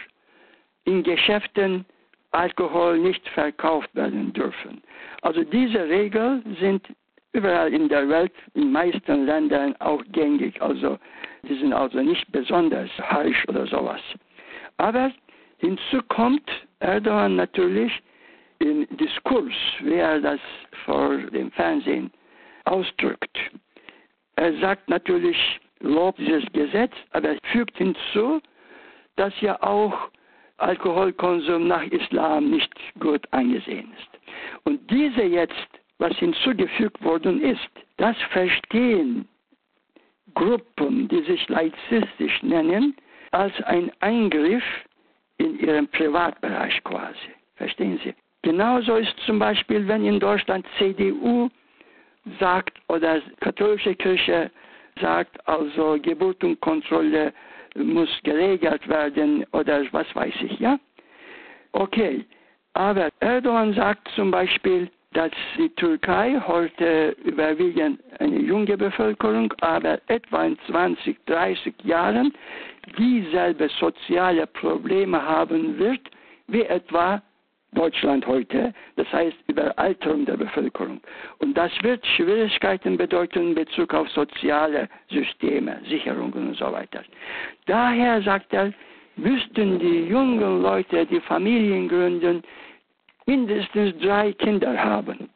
in 0.85 1.03
Geschäften 1.03 1.85
Alkohol 2.33 2.99
nicht 2.99 3.29
verkauft 3.31 3.93
werden 3.95 4.33
dürfen. 4.33 4.83
Also 5.23 5.43
diese 5.43 5.89
Regeln 5.89 6.57
sind 6.61 6.87
überall 7.33 7.73
in 7.73 7.89
der 7.89 8.09
Welt, 8.09 8.33
in 8.55 8.73
meisten 8.73 9.27
Ländern 9.27 9.77
auch 9.81 10.03
gängig. 10.13 10.61
Also 10.61 10.99
die 11.43 11.55
sind 11.55 11.73
also 11.73 12.01
nicht 12.01 12.31
besonders 12.33 12.91
harsch 12.99 13.45
oder 13.49 13.67
sowas. 13.67 14.01
Aber 14.79 15.13
hinzu 15.59 16.03
kommt 16.09 16.51
Erdogan 16.81 17.37
natürlich 17.37 17.93
im 18.59 18.87
Diskurs, 18.97 19.55
wie 19.81 19.95
er 19.95 20.21
das 20.21 20.41
vor 20.85 21.17
dem 21.17 21.51
Fernsehen 21.53 22.11
ausdrückt. 22.65 23.39
Er 24.37 24.53
sagt 24.59 24.89
natürlich, 24.89 25.37
lobt 25.81 26.19
dieses 26.19 26.45
Gesetz, 26.53 26.93
aber 27.13 27.31
er 27.31 27.39
fügt 27.53 27.77
hinzu, 27.79 28.41
dass 29.17 29.39
ja 29.41 29.61
auch 29.63 30.11
Alkoholkonsum 30.59 31.69
nach 31.69 31.85
Islam 31.85 32.51
nicht 32.51 32.73
gut 33.01 33.27
angesehen 33.33 33.93
ist. 33.99 34.21
Und 34.65 34.91
diese 34.91 35.23
jetzt, 35.23 35.80
was 36.01 36.17
hinzugefügt 36.17 37.03
worden 37.05 37.43
ist, 37.43 37.69
das 37.99 38.17
verstehen 38.31 39.29
Gruppen, 40.35 41.09
die 41.09 41.23
sich 41.23 41.49
laizistisch 41.49 42.43
nennen, 42.43 42.97
als 43.33 43.53
ein 43.65 43.93
Eingriff 44.01 44.65
in 45.39 45.59
ihren 45.59 45.89
Privatbereich 45.89 46.83
quasi. 46.85 47.31
Verstehen 47.57 48.01
Sie? 48.03 48.15
Genauso 48.43 48.97
ist 48.97 49.15
zum 49.27 49.39
Beispiel, 49.39 49.87
wenn 49.87 50.05
in 50.05 50.19
Deutschland 50.19 50.65
CDU 50.79 51.51
sagt 52.39 52.79
oder 52.89 53.21
katholische 53.41 53.95
Kirche 53.95 54.51
sagt, 55.01 55.47
also 55.47 55.99
Geburtenkontrolle 56.01 57.33
muss 57.75 58.09
geregelt 58.25 58.89
werden 58.89 59.45
oder 59.53 59.83
was 59.93 60.07
weiß 60.15 60.35
ich, 60.43 60.59
ja? 60.59 60.79
Okay, 61.73 62.25
aber 62.73 63.11
Erdogan 63.21 63.75
sagt 63.75 64.09
zum 64.15 64.31
Beispiel, 64.31 64.91
dass 65.13 65.33
die 65.59 65.69
Türkei 65.71 66.41
heute 66.47 67.17
überwiegend 67.25 68.01
eine 68.21 68.39
junge 68.39 68.77
Bevölkerung, 68.77 69.53
aber 69.61 69.99
etwa 70.07 70.45
in 70.45 70.59
20, 70.69 71.17
30 71.27 71.75
Jahren 71.83 72.33
dieselbe 72.97 73.69
soziale 73.81 74.47
Probleme 74.47 75.21
haben 75.21 75.79
wird, 75.79 76.01
wie 76.47 76.63
etwa 76.63 77.23
Deutschland 77.73 78.27
heute, 78.27 78.73
das 78.97 79.13
heißt 79.13 79.37
Überalterung 79.47 80.27
der 80.27 80.37
Bevölkerung. 80.37 81.01
Und 81.39 81.55
das 81.57 81.71
wird 81.83 82.05
Schwierigkeiten 82.17 82.97
bedeuten 82.97 83.49
in 83.49 83.55
Bezug 83.55 83.95
auf 83.95 84.09
soziale 84.11 84.89
Systeme, 85.09 85.81
Sicherungen 85.89 86.49
und 86.49 86.57
so 86.57 86.73
weiter. 86.73 87.03
Daher 87.67 88.23
sagt 88.23 88.53
er, 88.53 88.73
müssten 89.17 89.79
die 89.79 90.07
jungen 90.07 90.63
Leute, 90.63 91.07
die 91.07 91.21
Familien 91.21 91.89
gründen, 91.89 92.43
mindestens 93.31 93.99
drei 94.01 94.33
Kinder 94.33 94.73
haben. 94.77 95.29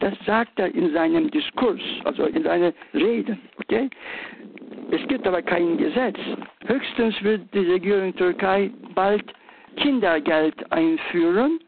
Das 0.00 0.14
sagt 0.26 0.58
er 0.58 0.72
in 0.74 0.92
seinem 0.92 1.30
Diskurs, 1.30 1.80
also 2.04 2.24
in 2.24 2.42
seinen 2.44 2.72
Reden. 2.94 3.40
Okay? 3.58 3.88
Es 4.90 5.06
gibt 5.08 5.26
aber 5.26 5.42
kein 5.42 5.76
Gesetz. 5.76 6.18
Höchstens 6.66 7.14
wird 7.22 7.42
die 7.52 7.66
Regierung 7.72 8.14
Türkei 8.14 8.70
bald 8.94 9.24
Kindergeld 9.76 10.56
einführen 10.72 11.60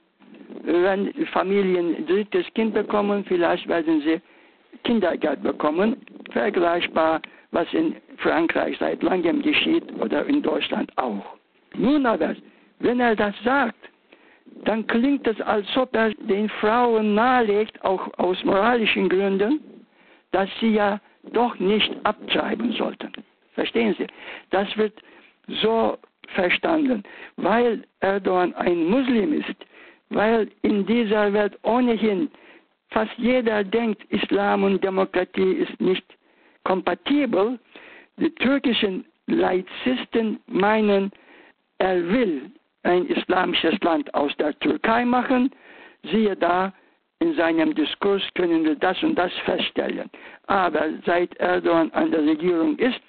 wenn 0.65 1.13
Familien 1.27 2.07
drittes 2.07 2.47
Kind 2.55 2.75
bekommen, 2.75 3.25
vielleicht 3.25 3.69
werden 3.69 4.01
sie 4.03 4.21
Kindergeld 4.85 5.43
bekommen, 5.43 5.97
vergleichbar, 6.31 7.21
was 7.53 7.73
in 7.73 7.97
Frankreich 8.19 8.77
seit 8.79 9.03
langem 9.03 9.43
geschieht 9.43 9.85
oder 10.01 10.25
in 10.27 10.43
Deutschland 10.43 10.91
auch. 10.97 11.25
Nun 11.75 12.07
aber, 12.07 12.35
wenn 12.81 13.01
er 13.01 13.17
das 13.17 13.35
sagt, 13.45 13.90
dann 14.65 14.87
klingt 14.87 15.27
es, 15.27 15.41
als 15.41 15.67
ob 15.77 15.95
er 15.95 16.11
den 16.15 16.49
Frauen 16.49 17.15
nahelegt, 17.15 17.83
auch 17.85 18.09
aus 18.19 18.43
moralischen 18.45 19.09
Gründen, 19.09 19.61
dass 20.33 20.49
sie 20.61 20.75
ja 20.75 21.01
doch 21.33 21.59
nicht 21.59 21.91
abtreiben 22.05 22.73
sollten. 22.73 23.13
Verstehen 23.55 23.95
Sie? 23.99 24.07
Das 24.51 24.75
wird 24.77 24.95
so 25.63 25.99
verstanden. 26.29 27.03
Weil 27.37 27.83
Erdogan 28.01 28.55
ein 28.55 28.85
Muslim 28.87 29.33
ist, 29.33 29.57
weil 30.11 30.49
in 30.63 30.87
dieser 30.87 31.33
Welt 31.33 31.59
ohnehin 31.63 32.31
fast 32.91 33.13
jeder 33.17 33.65
denkt, 33.65 34.03
Islam 34.11 34.65
und 34.65 34.83
Demokratie 34.83 35.53
ist 35.53 35.81
nicht 35.81 36.05
kompatibel. 36.65 37.59
Die 38.17 38.31
türkischen 38.37 39.05
Laizisten 39.27 40.41
meinen, 40.47 41.11
er 41.79 42.07
will 42.09 42.51
ein 42.83 43.07
islamisches 43.07 43.79
Land 43.81 44.13
aus 44.15 44.37
der 44.39 44.59
Türkei 44.61 45.05
machen. 45.05 45.51
Siehe 46.05 46.37
da, 46.37 46.73
in 47.21 47.35
seinem 47.35 47.75
Diskurs 47.75 48.23
können 48.35 48.65
wir 48.65 48.77
das 48.77 49.03
und 49.03 49.15
das 49.17 49.33
feststellen. 49.45 50.11
Aber 50.47 50.89
seit 51.05 51.35
Erdogan 51.37 51.91
an 51.93 52.11
der 52.11 52.25
Regierung 52.25 52.79
ist, 52.79 53.01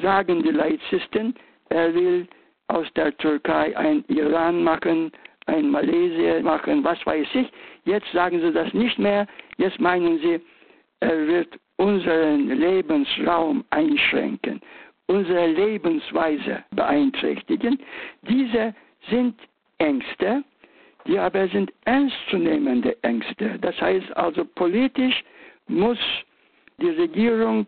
sagen 0.00 0.42
die 0.42 0.50
Laizisten, 0.50 1.34
er 1.70 1.92
will 1.94 2.28
aus 2.68 2.86
der 2.94 3.16
Türkei 3.16 3.76
ein 3.76 4.04
Iran 4.08 4.62
machen, 4.62 5.10
ein 5.46 5.70
Malaysia 5.70 6.40
machen, 6.42 6.84
was 6.84 7.04
weiß 7.06 7.26
ich. 7.34 7.50
Jetzt 7.84 8.10
sagen 8.12 8.40
sie 8.40 8.52
das 8.52 8.72
nicht 8.72 8.98
mehr. 8.98 9.26
Jetzt 9.56 9.80
meinen 9.80 10.18
sie, 10.20 10.40
er 11.00 11.26
wird 11.26 11.58
unseren 11.76 12.48
Lebensraum 12.48 13.64
einschränken, 13.70 14.60
unsere 15.06 15.46
Lebensweise 15.48 16.64
beeinträchtigen. 16.70 17.78
Diese 18.22 18.74
sind 19.10 19.34
Ängste, 19.78 20.42
die 21.06 21.18
aber 21.18 21.48
sind 21.48 21.72
ernstzunehmende 21.84 22.96
Ängste. 23.02 23.58
Das 23.60 23.80
heißt 23.80 24.16
also 24.16 24.44
politisch 24.44 25.22
muss 25.68 25.98
die 26.78 26.90
Regierung 26.90 27.66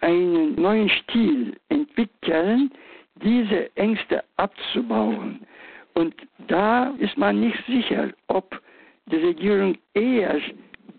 einen 0.00 0.54
neuen 0.54 0.88
Stil 0.88 1.56
entwickeln, 1.68 2.70
diese 3.16 3.74
Ängste 3.76 4.24
abzubauen. 4.36 5.46
Und 5.94 6.14
da 6.48 6.94
ist 6.98 7.16
man 7.18 7.40
nicht 7.40 7.58
sicher, 7.66 8.10
ob 8.28 8.60
die 9.06 9.16
Regierung 9.16 9.76
eher 9.94 10.40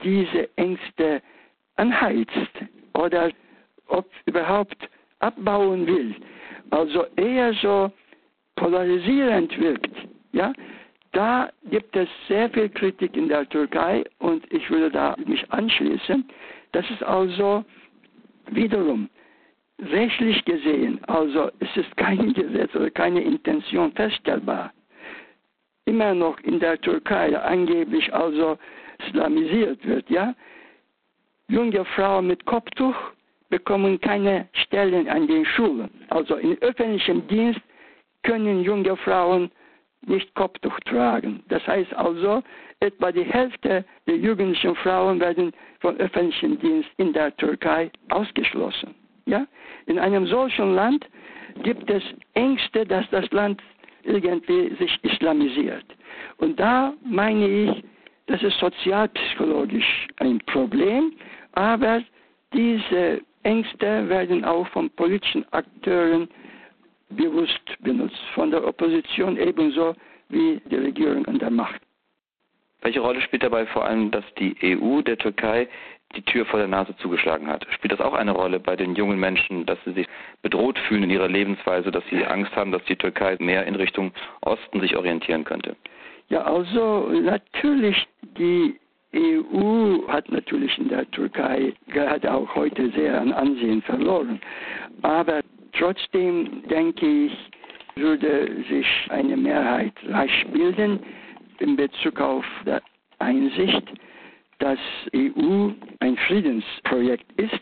diese 0.03 0.49
Ängste 0.57 1.21
anheizt 1.77 2.51
oder 2.93 3.31
ob 3.87 4.05
überhaupt 4.25 4.77
abbauen 5.19 5.87
will. 5.87 6.15
Also 6.69 7.05
eher 7.15 7.53
so 7.53 7.91
polarisierend 8.61 9.59
wirkt. 9.59 9.95
Ja? 10.31 10.53
Da 11.11 11.49
gibt 11.69 11.95
es 11.95 12.07
sehr 12.27 12.49
viel 12.49 12.69
Kritik 12.69 13.17
in 13.17 13.27
der 13.27 13.47
Türkei 13.49 14.03
und 14.19 14.41
ich 14.53 14.69
würde 14.69 14.89
da 14.89 15.15
mich 15.25 15.43
anschließen. 15.51 16.25
Das 16.71 16.89
ist 16.89 17.03
also 17.03 17.65
wiederum 18.51 19.09
rechtlich 19.79 20.45
gesehen, 20.45 21.03
also 21.07 21.49
es 21.59 21.75
ist 21.75 21.97
kein 21.97 22.33
Gesetz 22.39 22.73
oder 22.75 22.91
keine 22.91 23.21
Intention 23.21 23.91
feststellbar 23.93 24.71
immer 25.85 26.13
noch 26.13 26.39
in 26.41 26.59
der 26.59 26.79
Türkei 26.79 27.37
angeblich 27.37 28.13
also 28.13 28.57
islamisiert 29.07 29.85
wird, 29.85 30.09
ja, 30.09 30.33
junge 31.47 31.83
Frauen 31.85 32.27
mit 32.27 32.45
Kopftuch 32.45 32.95
bekommen 33.49 33.99
keine 33.99 34.47
Stellen 34.53 35.09
an 35.09 35.27
den 35.27 35.45
Schulen. 35.45 35.89
Also 36.09 36.35
im 36.35 36.57
öffentlichen 36.61 37.27
Dienst 37.27 37.61
können 38.23 38.63
junge 38.63 38.95
Frauen 38.97 39.51
nicht 40.05 40.33
Kopftuch 40.35 40.79
tragen. 40.81 41.43
Das 41.49 41.65
heißt 41.67 41.93
also, 41.93 42.43
etwa 42.79 43.11
die 43.11 43.23
Hälfte 43.23 43.85
der 44.07 44.17
jugendlichen 44.17 44.75
Frauen 44.75 45.19
werden 45.19 45.53
vom 45.79 45.95
öffentlichen 45.97 46.59
Dienst 46.59 46.89
in 46.97 47.13
der 47.13 47.35
Türkei 47.37 47.91
ausgeschlossen. 48.09 48.95
Ja? 49.25 49.45
In 49.85 49.99
einem 49.99 50.25
solchen 50.25 50.73
Land 50.73 51.07
gibt 51.63 51.89
es 51.89 52.03
Ängste, 52.33 52.85
dass 52.85 53.07
das 53.11 53.29
Land 53.31 53.61
irgendwie 54.03 54.75
sich 54.75 54.97
islamisiert. 55.03 55.85
Und 56.37 56.59
da 56.59 56.93
meine 57.03 57.47
ich, 57.47 57.83
das 58.25 58.41
ist 58.41 58.57
sozialpsychologisch 58.59 60.07
ein 60.17 60.39
Problem, 60.47 61.13
aber 61.53 62.01
diese 62.53 63.21
Ängste 63.43 64.09
werden 64.09 64.43
auch 64.43 64.67
von 64.69 64.89
politischen 64.91 65.45
Akteuren 65.51 66.27
bewusst 67.15 67.61
benutzt, 67.79 68.21
von 68.33 68.51
der 68.51 68.65
Opposition 68.65 69.37
ebenso 69.37 69.95
wie 70.29 70.61
die 70.69 70.75
Regierung 70.75 71.25
an 71.27 71.39
der 71.39 71.51
Macht. 71.51 71.81
Welche 72.81 72.99
Rolle 72.99 73.21
spielt 73.21 73.43
dabei 73.43 73.65
vor 73.67 73.85
allem, 73.85 74.11
dass 74.11 74.25
die 74.39 74.55
EU 74.63 75.01
der 75.01 75.17
Türkei 75.17 75.67
die 76.15 76.23
Tür 76.23 76.45
vor 76.45 76.59
der 76.59 76.67
Nase 76.67 76.95
zugeschlagen 76.97 77.47
hat? 77.47 77.65
Spielt 77.71 77.93
das 77.93 78.01
auch 78.01 78.13
eine 78.13 78.31
Rolle 78.31 78.59
bei 78.59 78.75
den 78.75 78.95
jungen 78.95 79.19
Menschen, 79.19 79.65
dass 79.65 79.77
sie 79.85 79.93
sich 79.93 80.07
bedroht 80.41 80.79
fühlen 80.79 81.03
in 81.03 81.11
ihrer 81.11 81.27
Lebensweise, 81.27 81.91
dass 81.91 82.03
sie 82.09 82.25
Angst 82.25 82.55
haben, 82.55 82.71
dass 82.71 82.83
die 82.85 82.95
Türkei 82.95 83.37
mehr 83.39 83.65
in 83.65 83.75
Richtung 83.75 84.11
Osten 84.41 84.81
sich 84.81 84.97
orientieren 84.97 85.43
könnte? 85.43 85.75
Ja, 86.29 86.43
also 86.43 87.09
natürlich 87.09 88.07
die 88.37 88.79
EU 89.13 90.07
hat 90.07 90.31
natürlich 90.31 90.77
in 90.77 90.87
der 90.87 91.09
Türkei 91.11 91.73
gerade 91.87 92.33
auch 92.33 92.55
heute 92.55 92.89
sehr 92.91 93.19
an 93.19 93.33
Ansehen 93.33 93.81
verloren. 93.81 94.39
Aber 95.01 95.41
trotzdem 95.73 96.63
denke 96.69 97.05
ich, 97.25 97.37
würde 97.95 98.63
sich 98.69 98.87
eine 99.09 99.37
Mehrheit 99.37 99.93
rasch 100.07 100.45
bilden 100.51 100.99
in 101.59 101.75
Bezug 101.75 102.19
auf 102.19 102.45
die 102.65 102.77
Einsicht, 103.19 103.83
dass 104.59 104.79
EU 105.15 105.69
ein 105.99 106.17
Friedensprojekt 106.27 107.25
ist. 107.39 107.61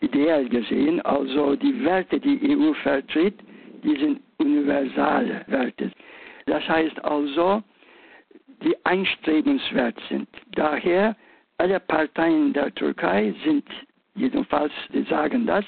Ideal 0.00 0.48
gesehen, 0.48 1.00
also 1.02 1.56
die 1.56 1.84
Werte, 1.84 2.20
die 2.20 2.56
EU 2.56 2.72
vertritt, 2.74 3.34
die 3.82 3.96
sind 3.96 4.20
universale 4.38 5.44
Werte. 5.48 5.90
Das 6.46 6.66
heißt 6.68 7.04
also, 7.04 7.62
die 8.62 8.74
einstrebenswert 8.84 9.96
sind. 10.08 10.28
Daher, 10.52 11.16
alle 11.58 11.80
Parteien 11.80 12.52
der 12.52 12.74
Türkei 12.74 13.34
sind, 13.44 13.64
jedenfalls, 14.14 14.72
die 14.92 15.02
sagen 15.02 15.46
das, 15.46 15.64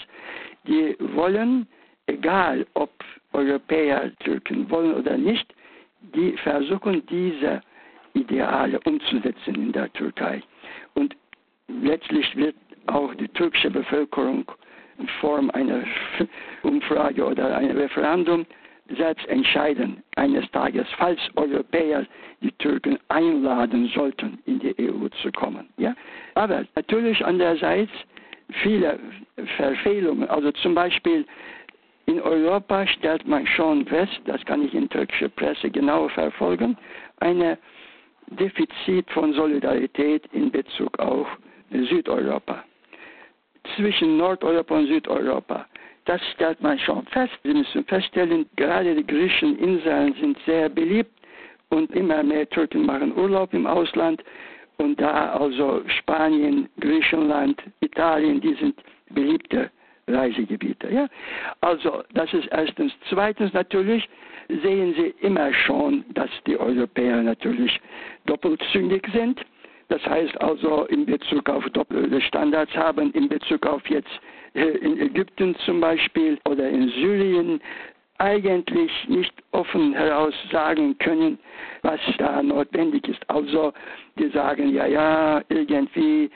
die 0.66 0.96
wollen, 1.14 1.66
egal 2.06 2.66
ob 2.74 2.90
Europäer 3.32 4.12
Türken 4.18 4.68
wollen 4.70 4.94
oder 4.94 5.16
nicht, 5.16 5.54
die 6.14 6.32
versuchen 6.38 7.04
diese 7.06 7.60
Ideale 8.14 8.80
umzusetzen 8.84 9.54
in 9.54 9.72
der 9.72 9.92
Türkei. 9.92 10.42
Und 10.94 11.16
letztlich 11.68 12.34
wird 12.36 12.56
auch 12.86 13.14
die 13.14 13.28
türkische 13.28 13.70
Bevölkerung 13.70 14.50
in 14.98 15.08
Form 15.20 15.50
einer 15.50 15.84
Umfrage 16.62 17.24
oder 17.24 17.56
einem 17.56 17.76
Referendum 17.76 18.46
selbst 18.96 19.26
entscheiden 19.28 20.02
eines 20.16 20.50
Tages, 20.50 20.86
falls 20.98 21.20
Europäer 21.36 22.06
die 22.40 22.50
Türken 22.52 22.98
einladen 23.08 23.90
sollten, 23.94 24.38
in 24.46 24.58
die 24.58 24.74
EU 24.80 25.06
zu 25.22 25.30
kommen. 25.30 25.68
Ja? 25.76 25.94
Aber 26.34 26.64
natürlich 26.74 27.24
andererseits 27.24 27.92
viele 28.62 28.98
Verfehlungen. 29.56 30.28
Also 30.28 30.52
zum 30.52 30.74
Beispiel 30.74 31.26
in 32.06 32.20
Europa 32.20 32.86
stellt 32.86 33.26
man 33.26 33.46
schon 33.46 33.86
fest, 33.86 34.20
das 34.24 34.44
kann 34.44 34.64
ich 34.64 34.74
in 34.74 34.88
türkischer 34.88 35.28
Presse 35.28 35.70
genau 35.70 36.08
verfolgen, 36.08 36.76
ein 37.20 37.56
Defizit 38.26 39.10
von 39.10 39.32
Solidarität 39.32 40.26
in 40.32 40.50
Bezug 40.50 40.98
auf 40.98 41.26
Südeuropa. 41.70 42.64
Zwischen 43.76 44.16
Nordeuropa 44.16 44.78
und 44.78 44.86
Südeuropa. 44.86 45.66
Das 46.06 46.20
stellt 46.34 46.60
man 46.60 46.78
schon 46.78 47.04
fest. 47.06 47.32
Sie 47.44 47.52
müssen 47.52 47.84
feststellen, 47.84 48.46
gerade 48.56 48.94
die 48.94 49.06
griechischen 49.06 49.58
Inseln 49.58 50.14
sind 50.14 50.38
sehr 50.46 50.68
beliebt 50.68 51.12
und 51.68 51.90
immer 51.94 52.22
mehr 52.22 52.48
Türken 52.48 52.84
machen 52.86 53.16
Urlaub 53.16 53.52
im 53.54 53.66
Ausland. 53.66 54.22
Und 54.80 54.98
da 54.98 55.34
also 55.34 55.82
Spanien, 55.98 56.66
Griechenland, 56.80 57.62
Italien, 57.80 58.40
die 58.40 58.54
sind 58.54 58.74
beliebte 59.10 59.70
Reisegebiete. 60.08 60.90
Ja? 60.90 61.06
Also 61.60 62.02
das 62.14 62.32
ist 62.32 62.48
erstens. 62.50 62.90
Zweitens 63.10 63.52
natürlich 63.52 64.08
sehen 64.48 64.94
Sie 64.96 65.14
immer 65.20 65.52
schon, 65.52 66.02
dass 66.14 66.30
die 66.46 66.58
Europäer 66.58 67.22
natürlich 67.22 67.78
doppelzüngig 68.24 69.06
sind. 69.12 69.44
Das 69.88 70.02
heißt 70.06 70.40
also 70.40 70.86
in 70.86 71.04
Bezug 71.04 71.50
auf 71.50 71.68
doppelte 71.74 72.18
Standards 72.22 72.74
haben, 72.74 73.12
in 73.12 73.28
Bezug 73.28 73.66
auf 73.66 73.86
jetzt 73.90 74.18
äh, 74.54 74.62
in 74.62 74.98
Ägypten 74.98 75.54
zum 75.66 75.82
Beispiel 75.82 76.38
oder 76.46 76.66
in 76.70 76.88
Syrien 76.88 77.60
eigentlich 78.16 78.92
nicht 79.08 79.34
offen 79.60 79.92
heraus 79.92 80.34
sagen 80.50 80.96
können, 80.98 81.38
was 81.82 82.00
da 82.18 82.42
notwendig 82.42 83.06
ist. 83.08 83.28
Also 83.28 83.72
die 84.18 84.28
sagen, 84.28 84.72
ja, 84.72 84.86
ja, 84.86 85.42
irgendwie 85.48 86.30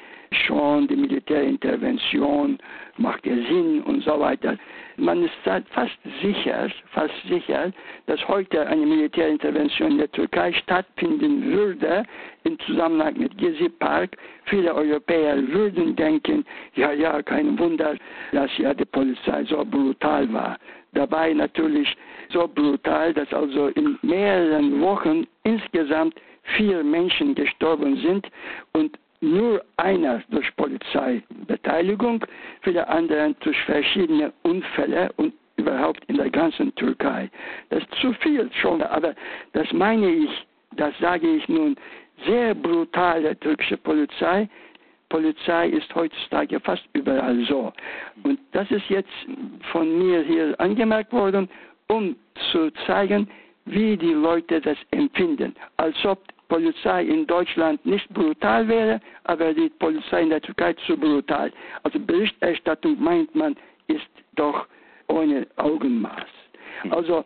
schon 0.46 0.88
die 0.88 0.96
Militärintervention 0.96 2.58
macht 2.96 3.24
ja 3.26 3.34
Sinn 3.34 3.82
und 3.82 4.02
so 4.02 4.18
weiter. 4.18 4.56
Man 4.96 5.24
ist 5.24 5.34
fast 5.44 5.98
sicher, 6.22 6.68
fast 6.92 7.14
sicher, 7.28 7.72
dass 8.06 8.26
heute 8.28 8.66
eine 8.66 8.86
Militärintervention 8.86 9.92
in 9.92 9.98
der 9.98 10.12
Türkei 10.12 10.52
stattfinden 10.52 11.44
würde 11.52 12.04
im 12.44 12.58
Zusammenhang 12.60 13.16
mit 13.16 13.36
Gezi 13.38 13.68
Park. 13.68 14.16
Viele 14.44 14.74
Europäer 14.74 15.36
würden 15.48 15.96
denken, 15.96 16.44
ja, 16.74 16.92
ja, 16.92 17.22
kein 17.22 17.58
Wunder, 17.58 17.96
dass 18.32 18.50
ja 18.58 18.74
die 18.74 18.84
Polizei 18.84 19.44
so 19.44 19.64
brutal 19.64 20.32
war. 20.32 20.58
Dabei 20.94 21.32
natürlich 21.32 21.96
so 22.30 22.48
brutal, 22.48 23.12
dass 23.12 23.32
also 23.32 23.68
in 23.68 23.98
mehreren 24.02 24.80
Wochen 24.80 25.26
insgesamt 25.42 26.14
vier 26.56 26.82
Menschen 26.82 27.34
gestorben 27.34 27.96
sind 27.96 28.28
und 28.72 28.98
nur 29.20 29.64
einer 29.76 30.22
durch 30.28 30.54
Polizeibeteiligung, 30.56 32.24
viele 32.62 32.86
anderen 32.88 33.34
durch 33.40 33.58
verschiedene 33.62 34.32
Unfälle 34.42 35.10
und 35.16 35.32
überhaupt 35.56 36.04
in 36.06 36.16
der 36.16 36.30
ganzen 36.30 36.74
Türkei. 36.74 37.30
Das 37.70 37.82
ist 37.82 37.94
zu 38.00 38.12
viel 38.14 38.50
schon, 38.60 38.82
aber 38.82 39.14
das 39.52 39.72
meine 39.72 40.10
ich, 40.10 40.46
das 40.76 40.92
sage 40.98 41.26
ich 41.26 41.48
nun, 41.48 41.76
sehr 42.26 42.54
brutale 42.54 43.38
türkische 43.40 43.76
Polizei. 43.76 44.48
Polizei 45.08 45.68
ist 45.68 45.94
heutzutage 45.94 46.60
fast 46.60 46.82
überall 46.92 47.44
so. 47.44 47.72
Und 48.22 48.38
das 48.52 48.70
ist 48.70 48.88
jetzt 48.88 49.12
von 49.72 49.98
mir 49.98 50.22
hier 50.22 50.58
angemerkt 50.58 51.12
worden, 51.12 51.48
um 51.88 52.16
zu 52.50 52.70
zeigen, 52.86 53.28
wie 53.66 53.96
die 53.96 54.12
Leute 54.12 54.60
das 54.60 54.76
empfinden. 54.90 55.54
Als 55.76 55.96
ob 56.04 56.20
Polizei 56.48 57.04
in 57.04 57.26
Deutschland 57.26 57.84
nicht 57.86 58.08
brutal 58.12 58.68
wäre, 58.68 59.00
aber 59.24 59.54
die 59.54 59.70
Polizei 59.70 60.22
in 60.22 60.30
der 60.30 60.40
Türkei 60.40 60.74
zu 60.86 60.96
brutal. 60.96 61.52
Also 61.82 61.98
Berichterstattung 61.98 63.02
meint 63.02 63.34
man, 63.34 63.56
ist 63.86 64.06
doch 64.36 64.66
ohne 65.08 65.46
Augenmaß. 65.56 66.26
Hm. 66.82 66.92
Also 66.92 67.24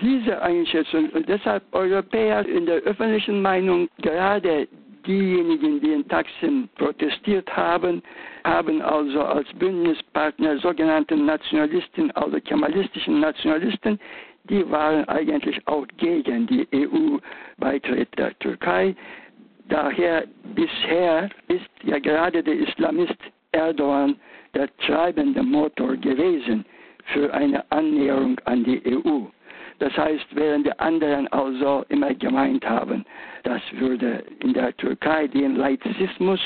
diese 0.00 0.40
Einschätzung 0.42 1.08
und 1.10 1.28
deshalb 1.28 1.62
Europäer 1.72 2.46
in 2.46 2.66
der 2.66 2.76
öffentlichen 2.82 3.40
Meinung, 3.40 3.88
gerade 3.98 4.66
diejenigen, 5.06 5.80
die 5.80 5.92
in 5.92 6.08
Taksim 6.08 6.68
protestiert 6.76 7.54
haben, 7.56 8.02
haben 8.44 8.82
also 8.82 9.22
als 9.22 9.48
Bündnispartner 9.54 10.58
sogenannte 10.58 11.16
Nationalisten, 11.16 12.10
also 12.12 12.38
kemalistischen 12.40 13.20
Nationalisten, 13.20 13.98
die 14.44 14.68
waren 14.70 15.08
eigentlich 15.08 15.66
auch 15.66 15.86
gegen 15.96 16.46
die 16.46 16.66
EU-Beitritt 16.74 18.08
der 18.18 18.38
Türkei. 18.38 18.94
Daher 19.68 20.24
bisher 20.54 21.30
ist 21.48 21.70
ja 21.82 21.98
gerade 21.98 22.42
der 22.42 22.54
Islamist 22.54 23.16
Erdogan 23.52 24.16
der 24.54 24.68
treibende 24.78 25.42
Motor 25.42 25.96
gewesen 25.96 26.64
für 27.06 27.32
eine 27.32 27.64
Annäherung 27.70 28.38
an 28.44 28.64
die 28.64 28.82
EU. 28.86 29.22
Das 29.78 29.96
heißt, 29.96 30.26
während 30.32 30.66
die 30.66 30.78
anderen 30.78 31.26
also 31.28 31.84
immer 31.88 32.14
gemeint 32.14 32.64
haben, 32.68 33.04
das 33.42 33.60
würde 33.72 34.24
in 34.40 34.52
der 34.52 34.76
Türkei 34.76 35.26
den 35.26 35.56
Laizismus 35.56 36.40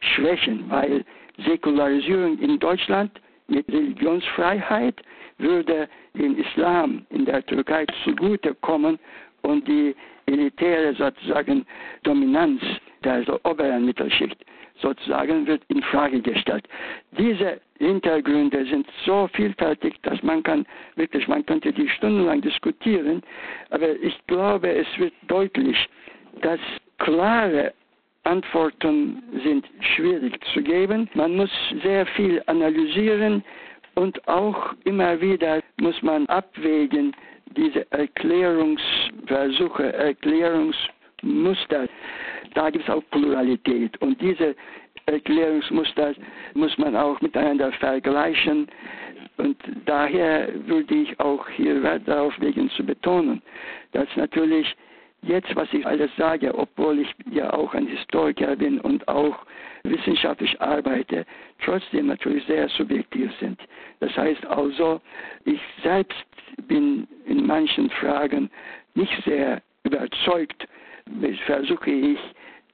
schwächen, 0.00 0.64
weil 0.68 1.04
Säkularisierung 1.38 2.38
in 2.38 2.58
Deutschland 2.58 3.10
mit 3.48 3.66
Religionsfreiheit 3.68 5.02
würde 5.38 5.88
dem 6.14 6.38
Islam 6.38 7.06
in 7.10 7.24
der 7.24 7.44
Türkei 7.46 7.86
zugutekommen 8.04 8.98
und 9.42 9.66
die 9.66 9.94
elitäre 10.26 10.94
sozusagen 10.94 11.66
Dominanz 12.02 12.62
der 13.02 13.24
oberen 13.44 13.84
Mittelschicht 13.84 14.36
sozusagen 14.82 15.46
wird 15.46 15.62
in 15.68 15.82
Frage 15.82 16.20
gestellt. 16.20 16.68
Diese 17.16 17.60
Hintergründe 17.78 18.66
sind 18.66 18.86
so 19.06 19.28
vielfältig, 19.32 19.94
dass 20.02 20.22
man 20.22 20.42
kann 20.42 20.66
wirklich, 20.96 21.26
man 21.28 21.46
könnte 21.46 21.72
die 21.72 21.88
stundenlang 21.88 22.42
diskutieren, 22.42 23.22
aber 23.70 23.90
ich 24.02 24.18
glaube, 24.26 24.68
es 24.68 24.86
wird 24.98 25.14
deutlich, 25.28 25.88
dass 26.42 26.60
klare 26.98 27.72
Antworten 28.24 29.22
sind 29.42 29.66
schwierig 29.94 30.38
zu 30.52 30.62
geben. 30.62 31.08
Man 31.14 31.36
muss 31.36 31.50
sehr 31.82 32.04
viel 32.06 32.42
analysieren 32.46 33.42
und 33.94 34.26
auch 34.28 34.74
immer 34.84 35.20
wieder 35.20 35.60
muss 35.80 36.00
man 36.02 36.26
abwägen, 36.26 37.14
diese 37.56 37.90
Erklärungsversuche, 37.90 39.92
Erklärungsmuster, 39.92 41.88
da 42.54 42.70
gibt 42.70 42.88
es 42.88 42.94
auch 42.94 43.02
Pluralität. 43.10 44.00
Und 44.00 44.20
diese 44.20 44.54
Erklärungsmuster 45.06 46.14
muss 46.54 46.76
man 46.78 46.96
auch 46.96 47.20
miteinander 47.20 47.72
vergleichen. 47.72 48.68
Und 49.36 49.56
daher 49.86 50.48
würde 50.66 50.94
ich 50.94 51.18
auch 51.18 51.48
hier 51.48 51.82
Wert 51.82 52.06
darauf 52.06 52.36
legen 52.38 52.70
zu 52.70 52.84
betonen, 52.84 53.42
dass 53.92 54.08
natürlich 54.16 54.76
jetzt, 55.22 55.54
was 55.56 55.72
ich 55.72 55.86
alles 55.86 56.10
sage, 56.16 56.52
obwohl 56.56 57.00
ich 57.00 57.14
ja 57.30 57.52
auch 57.52 57.74
ein 57.74 57.86
Historiker 57.86 58.56
bin 58.56 58.80
und 58.80 59.06
auch 59.08 59.38
wissenschaftlich 59.84 60.60
arbeite, 60.60 61.24
trotzdem 61.64 62.06
natürlich 62.06 62.44
sehr 62.46 62.68
subjektiv 62.68 63.30
sind. 63.40 63.58
Das 64.00 64.16
heißt 64.16 64.44
also, 64.46 65.00
ich 65.44 65.60
selbst 65.82 66.24
bin 66.68 67.06
in 67.26 67.46
manchen 67.46 67.90
Fragen 67.90 68.50
nicht 68.94 69.12
sehr 69.24 69.62
überzeugt, 69.84 70.68
versuche 71.46 71.90
ich 71.90 72.18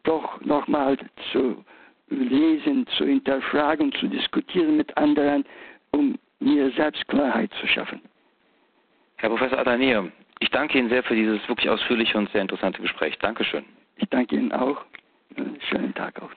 doch 0.04 0.40
nochmal 0.40 0.96
zu 1.32 1.64
lesen, 2.08 2.86
zu 2.96 3.04
hinterfragen, 3.04 3.92
zu 3.92 4.08
diskutieren 4.08 4.76
mit 4.76 4.96
anderen, 4.96 5.44
um 5.92 6.18
mir 6.40 6.70
selbst 6.72 7.06
Klarheit 7.08 7.50
zu 7.60 7.66
schaffen. 7.66 8.00
Herr 9.16 9.30
Professor 9.30 9.58
Adanier, 9.58 10.10
ich 10.40 10.50
danke 10.50 10.78
Ihnen 10.78 10.88
sehr 10.88 11.02
für 11.02 11.14
dieses 11.14 11.46
wirklich 11.48 11.68
ausführliche 11.68 12.16
und 12.16 12.30
sehr 12.30 12.42
interessante 12.42 12.80
Gespräch. 12.80 13.18
Dankeschön. 13.18 13.64
Ich 13.96 14.08
danke 14.08 14.36
Ihnen 14.36 14.52
auch. 14.52 14.84
Schönen 15.68 15.94
Tag 15.94 16.22
auch. 16.22 16.30